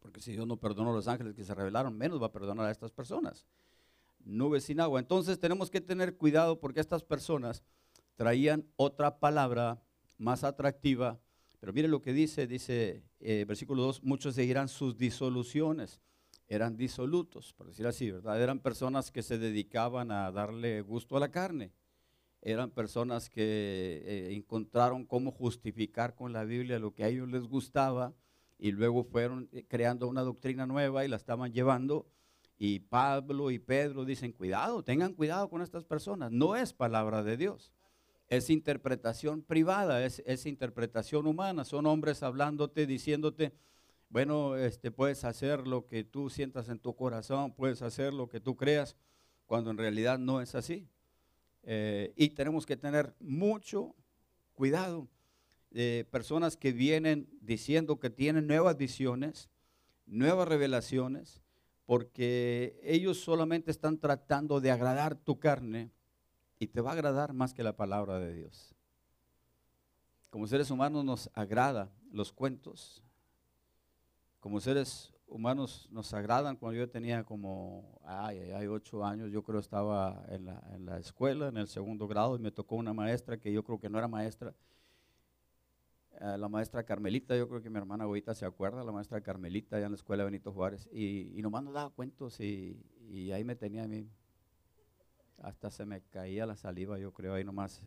[0.00, 2.66] Porque si Dios no perdonó a los ángeles que se rebelaron, menos va a perdonar
[2.66, 3.46] a estas personas.
[4.24, 5.00] Nubes sin agua.
[5.00, 7.62] Entonces tenemos que tener cuidado porque estas personas
[8.16, 9.82] traían otra palabra
[10.18, 11.20] más atractiva.
[11.60, 16.00] Pero mire lo que dice, dice eh, versículo 2, muchos seguirán sus disoluciones.
[16.48, 18.40] Eran disolutos, por decir así, ¿verdad?
[18.40, 21.72] Eran personas que se dedicaban a darle gusto a la carne
[22.46, 27.42] eran personas que eh, encontraron cómo justificar con la Biblia lo que a ellos les
[27.42, 28.14] gustaba
[28.56, 32.06] y luego fueron eh, creando una doctrina nueva y la estaban llevando.
[32.56, 36.30] Y Pablo y Pedro dicen, cuidado, tengan cuidado con estas personas.
[36.30, 37.72] No es palabra de Dios.
[38.28, 41.64] Es interpretación privada, es, interpretación humana.
[41.64, 43.52] Son hombres hablándote, diciéndote,
[44.08, 48.40] bueno, este, puedes hacer lo que tú sientas en tu corazón, puedes hacer lo que
[48.40, 48.96] tú creas,
[49.46, 50.88] cuando en realidad no es así.
[51.62, 53.94] Eh, y tenemos que tener mucho
[54.54, 55.08] cuidado
[55.70, 59.50] de personas que vienen diciendo que tienen nuevas visiones,
[60.06, 61.42] nuevas revelaciones,
[61.84, 65.92] porque ellos solamente están tratando de agradar tu carne
[66.58, 68.74] y te va a agradar más que la palabra de Dios.
[70.30, 73.02] Como seres humanos nos agrada los cuentos.
[74.40, 76.56] Como seres humanos nos agradan.
[76.56, 80.98] Cuando yo tenía como, ay, ay, ocho años, yo creo estaba en la, en la
[80.98, 83.98] escuela, en el segundo grado, y me tocó una maestra que yo creo que no
[83.98, 84.54] era maestra,
[86.20, 89.76] eh, la maestra Carmelita, yo creo que mi hermana ahorita se acuerda, la maestra Carmelita
[89.76, 93.44] allá en la escuela Benito Juárez, y, y nomás nos daba cuentos y, y, ahí
[93.44, 94.08] me tenía a mí,
[95.38, 97.82] hasta se me caía la saliva, yo creo, ahí nomás,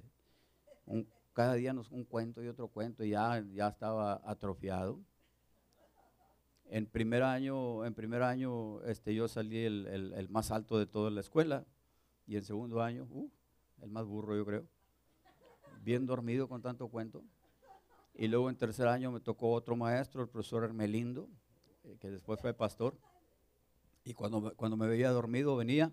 [0.86, 5.00] un, cada día nos, un cuento y otro cuento, y ya, ya estaba atrofiado.
[6.66, 11.10] En primer año, en primer año este, yo salí el, el, más alto de toda
[11.10, 11.66] la escuela,
[12.28, 13.30] y en segundo año, uh,
[13.82, 14.66] el más burro yo creo,
[15.84, 17.24] bien dormido con tanto cuento.
[18.14, 21.30] Y luego en tercer año me tocó otro maestro, el profesor Hermelindo,
[21.84, 22.98] eh, que después fue pastor.
[24.04, 25.92] Y cuando, cuando me veía dormido venía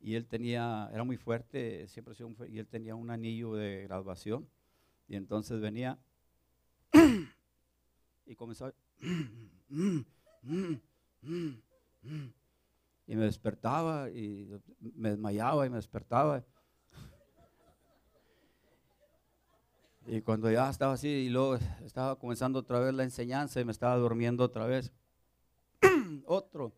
[0.00, 3.54] y él tenía, era muy fuerte, siempre ha sido fuerte, y él tenía un anillo
[3.54, 4.48] de graduación.
[5.08, 5.98] Y entonces venía
[8.26, 8.74] y comenzaba
[13.06, 14.48] y me despertaba y
[14.94, 16.44] me desmayaba y me despertaba.
[20.06, 23.72] Y cuando ya estaba así y luego estaba comenzando otra vez la enseñanza y me
[23.72, 24.92] estaba durmiendo otra vez.
[26.26, 26.72] Otro.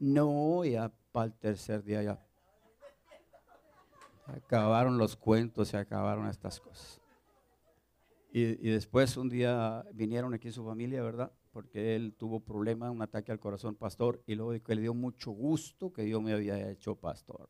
[0.00, 2.24] No, ya para el tercer día ya.
[4.26, 7.00] Acabaron los cuentos, se acabaron estas cosas.
[8.30, 11.32] Y, y, después un día vinieron aquí su familia, ¿verdad?
[11.50, 15.30] Porque él tuvo problema, un ataque al corazón pastor, y luego que le dio mucho
[15.30, 17.48] gusto que yo me había hecho pastor.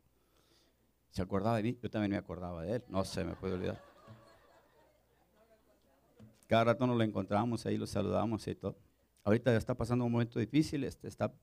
[1.11, 1.79] ¿Se acordaba de mí?
[1.83, 2.85] Yo también me acordaba de él.
[2.89, 3.83] No se me puede olvidar.
[6.47, 8.77] Cada rato nos lo encontramos ahí, lo saludamos y todo.
[9.25, 11.35] Ahorita ya está pasando un momento difícil, este, está,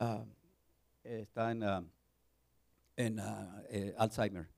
[0.00, 0.24] uh,
[1.04, 1.86] está en, uh,
[2.96, 4.48] en uh, eh, Alzheimer.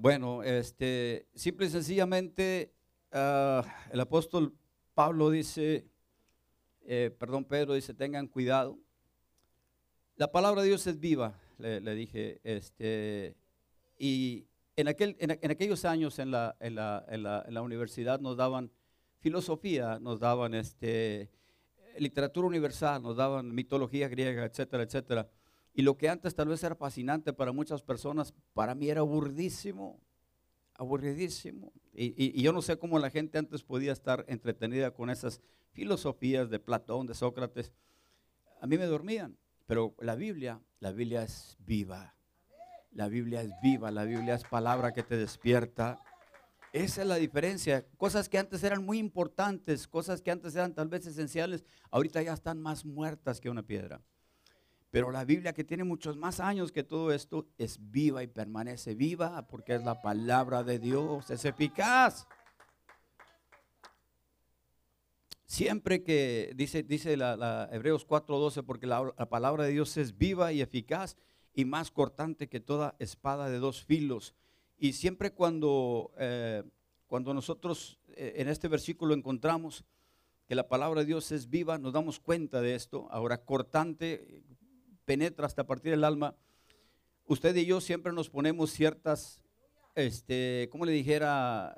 [0.00, 2.74] bueno, este, simple y sencillamente,
[3.12, 4.54] el apóstol
[4.94, 5.88] Pablo dice,
[6.82, 8.78] eh, perdón, Pedro dice, tengan cuidado.
[10.16, 13.36] La palabra de Dios es viva le, dije, este,
[13.98, 14.46] y
[14.76, 18.72] en, aquel, en, aquellos años en la, en, en, la, en la, universidad nos daban
[19.20, 21.30] filosofía, nos daban este,
[21.98, 25.28] literatura universal, nos daban mitología griega, etcétera, etcétera.
[25.72, 30.00] Y lo que antes tal vez era fascinante para muchas personas, para mí era aburridísimo,
[30.74, 31.72] aburridísimo.
[31.92, 35.40] Y, y, y, yo no sé cómo la gente antes podía estar entretenida con esas
[35.72, 37.72] filosofías de Platón, de Sócrates.
[38.60, 39.36] A mí me dormían.
[39.70, 42.16] Pero la Biblia, la Biblia es viva.
[42.90, 46.00] La Biblia es viva, la Biblia es palabra que te despierta.
[46.72, 47.84] Esa es la diferencia.
[47.96, 52.32] Cosas que antes eran muy importantes, cosas que antes eran tal vez esenciales, ahorita ya
[52.32, 54.00] están más muertas que una piedra.
[54.90, 58.94] Pero la Biblia que tiene muchos más años que todo esto es viva y permanece
[58.94, 62.26] viva porque es la palabra de Dios, es eficaz.
[65.46, 70.52] Siempre que, dice, dice la, la Hebreos 4:12, porque la, palabra de Dios es viva
[70.52, 71.16] y eficaz
[71.54, 74.34] y más cortante que toda espada de dos filos.
[74.82, 76.62] Y siempre cuando, eh,
[77.06, 79.84] cuando nosotros eh, en este versículo encontramos
[80.48, 83.06] que la palabra de Dios es viva, nos damos cuenta de esto.
[83.10, 84.42] Ahora, cortante,
[85.04, 86.34] penetra hasta partir del alma.
[87.26, 89.38] Usted y yo siempre nos ponemos ciertas,
[89.94, 91.76] este, como le dijera,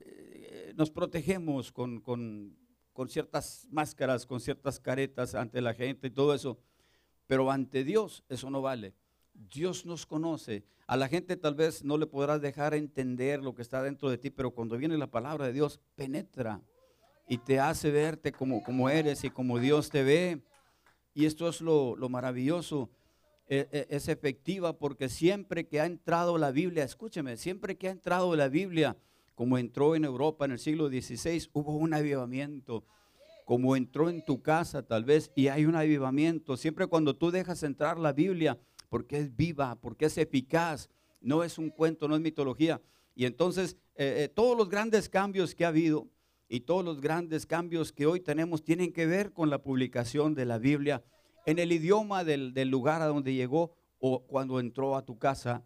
[0.00, 2.56] eh, nos protegemos con, con,
[2.92, 6.58] con ciertas máscaras, con ciertas caretas ante la gente y todo eso,
[7.28, 8.94] pero ante Dios eso no vale.
[9.34, 10.64] Dios nos conoce.
[10.86, 14.18] A la gente tal vez no le podrás dejar entender lo que está dentro de
[14.18, 16.60] ti, pero cuando viene la palabra de Dios, penetra
[17.28, 20.42] y te hace verte como, como eres y como Dios te ve.
[21.14, 22.90] Y esto es lo, lo maravilloso.
[23.48, 27.90] E, e, es efectiva porque siempre que ha entrado la Biblia, escúcheme, siempre que ha
[27.90, 28.96] entrado la Biblia,
[29.34, 32.84] como entró en Europa en el siglo XVI, hubo un avivamiento.
[33.44, 36.56] Como entró en tu casa tal vez y hay un avivamiento.
[36.56, 38.58] Siempre cuando tú dejas entrar la Biblia,
[38.92, 40.90] porque es viva, porque es eficaz,
[41.22, 42.82] no es un cuento, no es mitología.
[43.14, 46.10] Y entonces eh, eh, todos los grandes cambios que ha habido
[46.46, 50.44] y todos los grandes cambios que hoy tenemos tienen que ver con la publicación de
[50.44, 51.02] la Biblia
[51.46, 55.64] en el idioma del, lugar a donde llegó o cuando entró a tu casa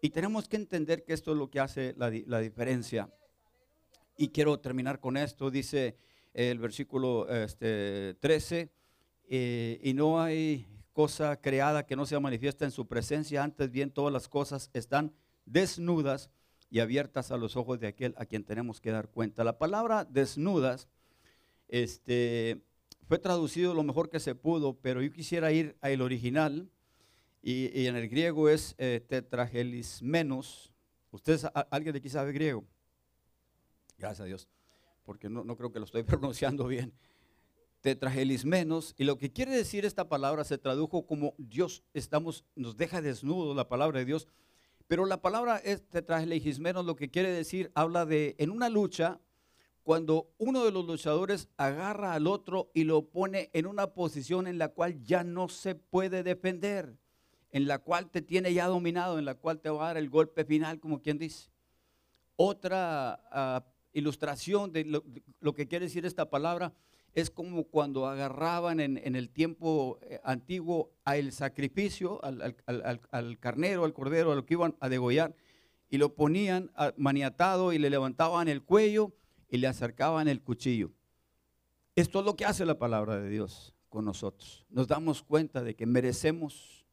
[0.00, 3.12] y tenemos que entender que esto es lo que hace la, diferencia.
[4.16, 5.96] Y quiero terminar con esto, dice
[6.32, 8.70] el versículo este, 13,
[9.30, 13.92] eh, y no hay cosa creada que no sea manifiesta en su presencia, antes bien
[13.92, 15.12] todas las cosas están
[15.46, 16.28] desnudas
[16.70, 19.44] y abiertas a los ojos de aquel a quien tenemos que dar cuenta.
[19.44, 20.88] La palabra desnudas
[21.68, 22.64] este,
[23.06, 26.68] fue traducido lo mejor que se pudo, pero yo quisiera ir al original,
[27.42, 30.72] y, en el griego es eh, tetragelismenos.
[31.12, 32.64] ¿Ustedes, alguien de aquí sabe griego?
[33.98, 34.48] Gracias a Dios,
[35.04, 36.92] porque no, no creo que lo estoy pronunciando bien.
[37.80, 43.00] Tetragelismenos, y lo que quiere decir esta palabra se tradujo como Dios estamos, nos deja
[43.00, 44.26] desnudos, la palabra de Dios.
[44.88, 49.20] Pero la palabra es tetragelismenos, lo que quiere decir, habla de en una lucha,
[49.88, 54.58] cuando uno de los luchadores agarra al otro y lo pone en una posición en
[54.58, 56.98] la cual ya no se puede defender,
[57.52, 60.10] en la cual te tiene ya dominado, en la cual te va a dar el
[60.10, 61.48] golpe final, como quien dice.
[62.36, 63.64] Otra ah,
[63.94, 64.84] ilustración de
[65.40, 66.74] lo, que quiere decir esta palabra
[67.14, 74.32] es como cuando agarraban en, el tiempo eh, antiguo al sacrificio, al, carnero, al cordero,
[74.32, 75.34] a lo que iban a degollar,
[75.90, 79.14] y lo ponían maniatado y le levantaban el cuello
[79.48, 80.92] y le acercaban el cuchillo.
[81.96, 84.66] Esto es lo que hace la palabra de Dios con nosotros.
[84.68, 86.86] Nos damos cuenta de que merecemos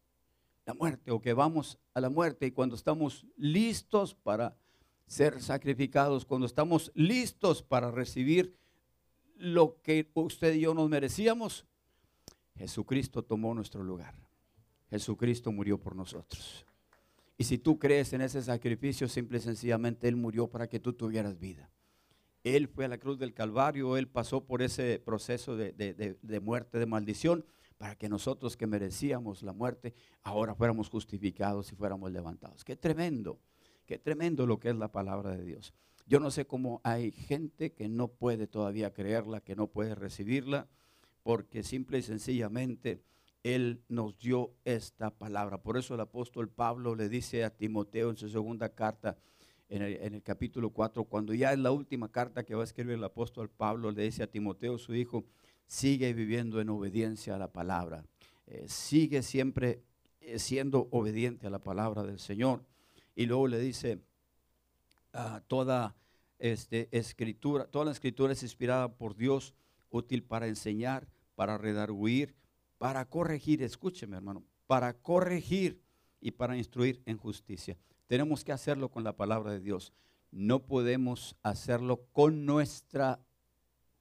[0.66, 4.58] la muerte o que vamos a la muerte y cuando estamos listos para
[5.08, 8.56] ser sacrificados, cuando estamos listos para recibir
[9.36, 11.66] lo que usted y yo nos merecíamos,
[12.56, 14.16] Jesucristo tomó nuestro lugar.
[14.90, 16.66] Jesucristo murió por nosotros.
[17.38, 20.94] Y si tú crees en ese sacrificio, simple y sencillamente Él murió para que tú
[20.94, 21.70] tuvieras vida.
[22.44, 26.86] Él fue a la cruz del Calvario, Él pasó por ese proceso de, muerte, de
[26.86, 27.44] maldición,
[27.78, 32.64] para que nosotros que merecíamos la muerte, ahora fuéramos justificados y fuéramos levantados.
[32.64, 33.40] Qué tremendo,
[33.86, 35.74] qué tremendo lo que es la palabra de Dios.
[36.08, 40.68] Yo no sé cómo hay gente que no puede todavía creerla, que no puede recibirla,
[41.24, 43.02] porque simple y sencillamente
[43.42, 45.64] Él nos dio esta palabra.
[45.64, 49.18] Por eso el apóstol Pablo le dice a Timoteo en su segunda carta,
[49.68, 53.04] en el, capítulo 4, cuando ya es la última carta que va a escribir el
[53.04, 55.26] apóstol Pablo, le dice a Timoteo, su hijo,
[55.66, 58.06] sigue viviendo en obediencia a la palabra,
[58.46, 59.82] eh, sigue siempre
[60.22, 62.64] eh, siendo obediente a la palabra del Señor.
[63.16, 64.02] Y luego le dice,
[65.16, 65.96] ah, toda
[66.40, 69.54] este, escritura, toda la escritura es inspirada por Dios,
[69.90, 72.36] útil para enseñar, para redarguir,
[72.78, 75.82] para corregir, escúcheme hermano, para corregir
[76.20, 77.78] y para instruir en justicia.
[78.08, 79.94] Tenemos que hacerlo con la palabra de Dios.
[80.32, 83.20] No podemos hacerlo con nuestras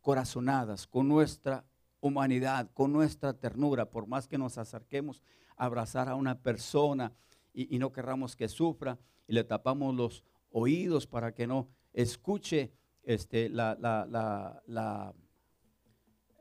[0.01, 1.65] corazonadas, con nuestra
[2.01, 5.23] humanidad, con nuestra ternura, por más que nos acerquemos
[5.57, 7.12] a abrazar a una persona
[7.55, 13.50] y, no querramos que sufra y le tapamos los oídos para que no escuche este,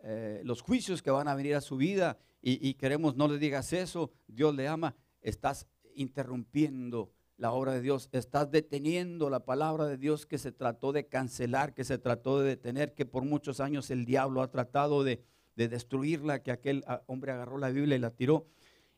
[0.04, 2.18] eh, los juicios que van a venir a su vida.
[2.42, 7.82] Y, y queremos no le digas eso, Dios le ama, estás interrumpiendo la obra de
[7.82, 12.40] Dios, estás deteniendo la palabra de Dios que se trató de cancelar, que se trató
[12.40, 15.24] de detener, que por muchos años el diablo ha tratado de,
[15.56, 18.46] destruirla, que aquel ah, hombre agarró la Biblia y la tiró.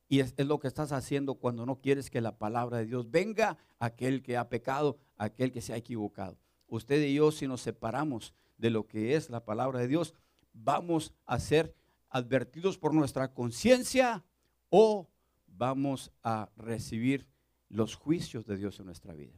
[0.07, 3.57] Y es, lo que estás haciendo cuando no quieres que la palabra de Dios venga
[3.79, 6.37] aquel que ha pecado, aquel que se ha equivocado.
[6.67, 10.13] Usted y yo, si nos separamos de lo que es la palabra de Dios,
[10.53, 11.75] vamos a ser
[12.09, 14.23] advertidos por nuestra conciencia
[14.69, 15.09] o
[15.47, 17.27] vamos a recibir
[17.69, 19.33] los juicios de Dios en nuestra vida.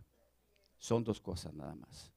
[0.77, 2.11] Son dos cosas nada más.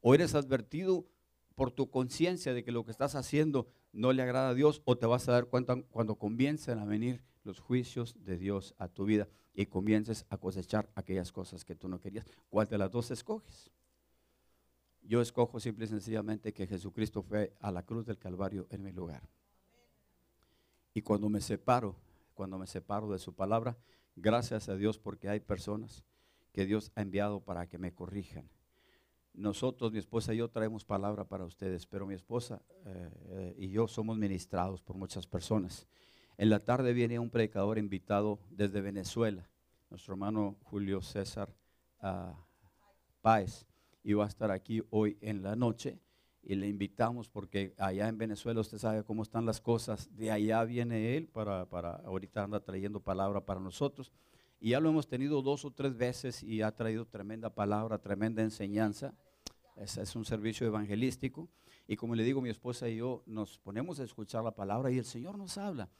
[0.00, 1.06] O eres advertido
[1.54, 4.98] por tu conciencia de que lo que estás haciendo no le agrada a Dios, o
[4.98, 9.04] te vas a dar cuenta cuando comiencen a venir los juicios de Dios a tu
[9.04, 12.26] vida y comiences a cosechar aquellas cosas que tú no querías.
[12.50, 13.70] ¿Cuál de las dos escoges?
[15.02, 18.90] Yo escojo simple y sencillamente que Jesucristo fue a la cruz del Calvario en mi
[18.90, 19.22] lugar.
[20.94, 21.96] Y cuando me separo,
[22.34, 23.76] cuando me separo de su palabra,
[24.16, 26.04] Gracias a Dios porque hay personas
[26.52, 28.48] que Dios ha enviado para que me corrijan.
[29.32, 33.88] Nosotros, mi esposa y yo, traemos palabra para ustedes, pero mi esposa eh, y yo
[33.88, 35.88] somos ministrados por muchas personas.
[36.36, 39.48] En la tarde viene un predicador invitado desde Venezuela,
[39.88, 41.54] nuestro hermano Julio César
[42.02, 42.34] uh,
[43.20, 43.66] Páez,
[44.02, 46.00] y va a estar aquí hoy en la noche
[46.42, 50.64] y le invitamos porque allá en Venezuela usted sabe cómo están las cosas, de allá
[50.64, 54.12] viene él para, para ahorita anda trayendo palabra para nosotros
[54.60, 58.42] y ya lo hemos tenido dos o tres veces y ha traído tremenda palabra, tremenda
[58.42, 59.14] enseñanza.
[59.76, 61.48] Es un servicio evangelístico
[61.86, 64.98] y como le digo, mi esposa y yo nos ponemos a escuchar la palabra y
[64.98, 65.90] el Señor nos habla.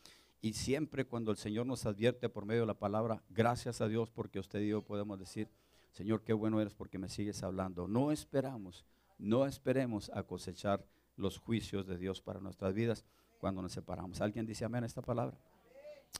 [0.44, 4.10] Y siempre cuando el Señor nos advierte por medio de la palabra, gracias a Dios
[4.10, 5.48] porque usted y yo podemos decir,
[5.90, 7.88] Señor, qué bueno eres porque me sigues hablando.
[7.88, 8.84] No esperamos
[9.18, 10.84] no esperemos a cosechar
[11.16, 13.04] los juicios de Dios para nuestras vidas
[13.38, 14.20] cuando nos separamos.
[14.20, 15.38] ¿Alguien dice amén a esta palabra?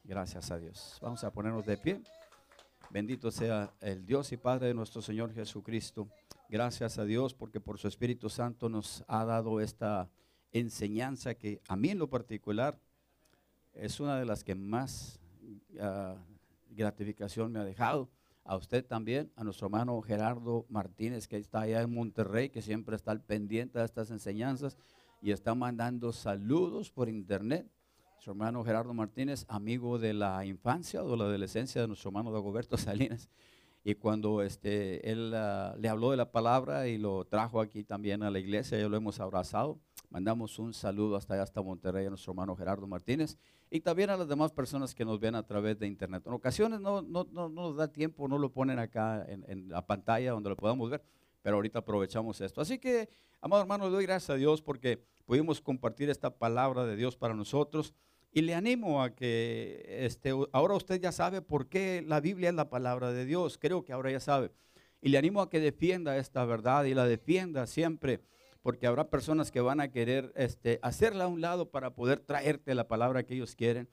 [0.05, 0.98] Gracias a Dios.
[1.02, 2.01] Vamos a ponernos de pie.
[2.90, 6.09] Bendito sea el Dios y Padre de nuestro Señor Jesucristo.
[6.48, 10.09] Gracias a Dios porque por su Espíritu Santo nos ha dado esta
[10.52, 12.78] enseñanza que a mí en lo particular
[13.74, 15.20] es una de las que más
[15.80, 16.16] ah,
[16.70, 18.09] gratificación me ha dejado.
[18.44, 22.94] A usted también, a nuestro hermano Gerardo Martínez, que está allá en Monterrey, que siempre
[22.94, 24.76] está al pendiente de estas enseñanzas
[25.22, 27.66] y está mandando saludos por internet.
[28.18, 32.32] Su hermano Gerardo Martínez, amigo de la infancia o de la adolescencia de nuestro hermano
[32.32, 33.30] Dagoberto Salinas.
[33.82, 38.22] Y cuando este, él ah, le habló de la palabra y lo trajo aquí también
[38.22, 39.78] a la iglesia, ya lo hemos abrazado.
[40.10, 43.38] Mandamos un saludo hasta allá, hasta Monterrey, a nuestro hermano Gerardo Martínez
[43.74, 46.22] y también a las demás personas que nos ven a través de internet.
[46.24, 49.84] En ocasiones no, no, no, nos da tiempo, no lo ponen acá en, en, la
[49.84, 51.02] pantalla donde lo podamos ver,
[51.42, 52.60] pero ahorita aprovechamos esto.
[52.60, 53.09] Así que,
[53.40, 57.94] amado hermano, doy gracias a Dios porque pudimos compartir esta palabra de Dios para nosotros.
[58.30, 62.55] Y le animo a que este, ahora usted ya sabe por qué la Biblia es
[62.55, 63.59] la palabra de Dios.
[63.59, 64.52] Creo que ahora ya sabe.
[65.02, 68.20] Y le animo a que defienda esta verdad y la defienda siempre
[68.65, 72.74] porque habrá personas que van a querer este, hacerla a un lado para poder traerte
[72.74, 73.91] la palabra que ellos quieren.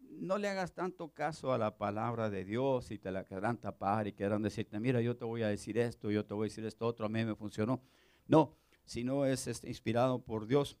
[0.00, 4.08] No le hagas tanto caso a la palabra de Dios y te la querrán tapar
[4.08, 6.66] y querrán decirte, mira, yo te voy a decir esto, yo te voy a decir
[6.66, 7.80] esto otro, a mí me funcionó.
[8.26, 10.76] No, si no es este, inspirado por Dios,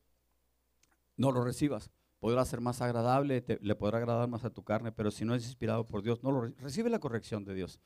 [1.16, 1.92] no lo recibas.
[2.18, 5.44] Podrá ser más agradable, le podrá agradar más a tu carne, pero si no es
[5.44, 7.78] inspirado por Dios, no lo recibe la corrección de Dios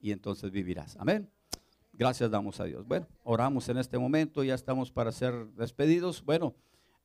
[0.00, 0.98] y entonces vivirás.
[0.98, 1.30] Amén.
[1.98, 2.86] Gracias damos a Dios.
[2.86, 6.24] Bueno, oramos en este momento, ya estamos para ser despedidos.
[6.24, 6.54] Bueno,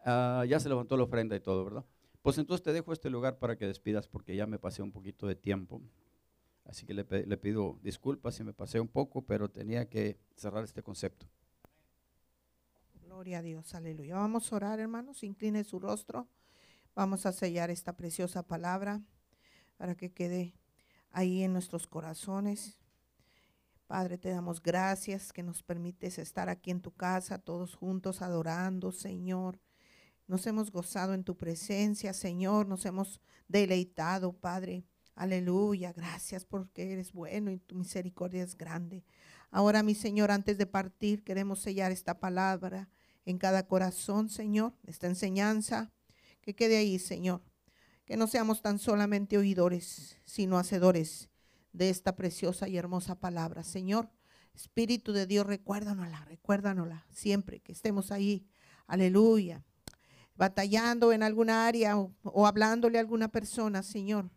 [0.05, 1.83] uh, ya se levantó la ofrenda y todo, ¿verdad?
[2.21, 5.25] Pues entonces te dejo este lugar para que despidas porque ya me pasé un poquito
[5.25, 5.81] de tiempo.
[6.65, 10.63] Así que le, le pido disculpas si me pasé un poco, pero tenía que cerrar
[10.63, 11.25] este concepto.
[13.01, 14.17] Gloria a Dios, aleluya.
[14.17, 16.27] Vamos a orar, hermanos, incline su rostro.
[16.93, 19.01] Vamos a sellar esta preciosa palabra
[19.77, 20.53] para que quede
[21.09, 22.77] ahí en nuestros corazones.
[23.93, 28.91] Padre, te damos gracias que nos permites estar aquí en tu casa, todos juntos adorando,
[28.91, 29.59] Señor.
[30.25, 32.65] Nos hemos gozado en tu presencia, Señor.
[32.65, 34.83] Nos hemos deleitado, Padre.
[35.13, 35.93] Aleluya.
[35.93, 39.05] Gracias porque eres bueno y tu misericordia es grande.
[39.51, 42.89] Ahora, mi Señor, antes de partir, queremos sellar esta palabra
[43.25, 45.93] en cada corazón, Señor, esta enseñanza.
[46.41, 47.43] Que quede ahí, Señor.
[48.05, 51.29] Que no seamos tan solamente oidores, sino hacedores
[51.73, 53.63] de esta preciosa y hermosa palabra.
[53.63, 54.09] Señor,
[54.53, 58.47] Espíritu de Dios, recuérdanosla, recuérdanosla siempre que estemos ahí.
[58.85, 59.63] Aleluya.
[60.35, 64.29] Batallando en alguna área o, hablándole a alguna persona, Señor.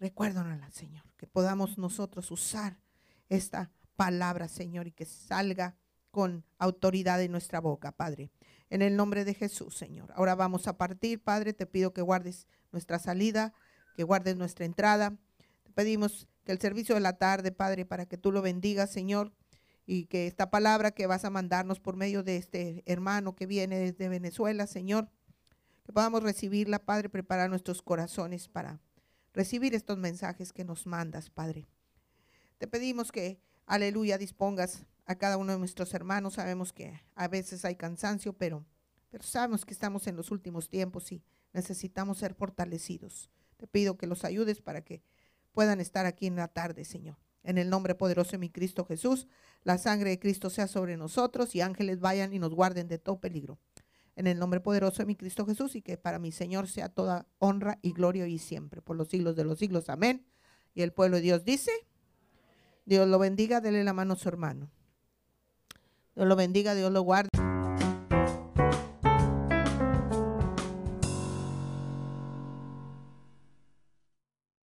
[0.00, 1.04] Recuérdanosla, Señor.
[1.16, 2.80] Que podamos nosotros usar
[3.28, 5.76] esta palabra, Señor, y que salga
[6.10, 8.30] con autoridad en nuestra boca, Padre.
[8.70, 10.12] En el nombre de Jesús, Señor.
[10.16, 11.52] Ahora vamos a partir, Padre.
[11.52, 13.54] Te pido que guardes nuestra salida,
[13.94, 15.16] que guardes nuestra entrada.
[15.62, 19.32] Te pedimos que el servicio de la tarde, Padre, para que tú lo bendigas, Señor,
[19.86, 23.78] y que esta palabra que vas a mandarnos por medio de este hermano que viene
[23.78, 25.08] desde Venezuela, Señor,
[25.84, 28.80] que podamos recibirla, Padre, preparar nuestros corazones para
[29.34, 31.66] recibir estos mensajes que nos mandas, Padre.
[32.58, 36.34] Te pedimos que, aleluya, dispongas a cada uno de nuestros hermanos.
[36.34, 38.64] Sabemos que a veces hay cansancio, pero,
[39.10, 41.22] pero sabemos que estamos en los últimos tiempos y
[41.52, 43.30] necesitamos ser fortalecidos.
[43.56, 45.02] Te pido que los ayudes para que
[45.54, 47.16] puedan estar aquí en la tarde, Señor.
[47.42, 49.28] En el nombre poderoso de mi Cristo Jesús,
[49.62, 53.20] la sangre de Cristo sea sobre nosotros y ángeles vayan y nos guarden de todo
[53.20, 53.58] peligro.
[54.16, 57.26] En el nombre poderoso de mi Cristo Jesús y que para mi Señor sea toda
[57.38, 59.88] honra y gloria y siempre, por los siglos de los siglos.
[59.88, 60.26] Amén.
[60.74, 61.72] Y el pueblo de Dios dice,
[62.84, 64.70] Dios lo bendiga, dele la mano a su hermano.
[66.14, 67.30] Dios lo bendiga, Dios lo guarde.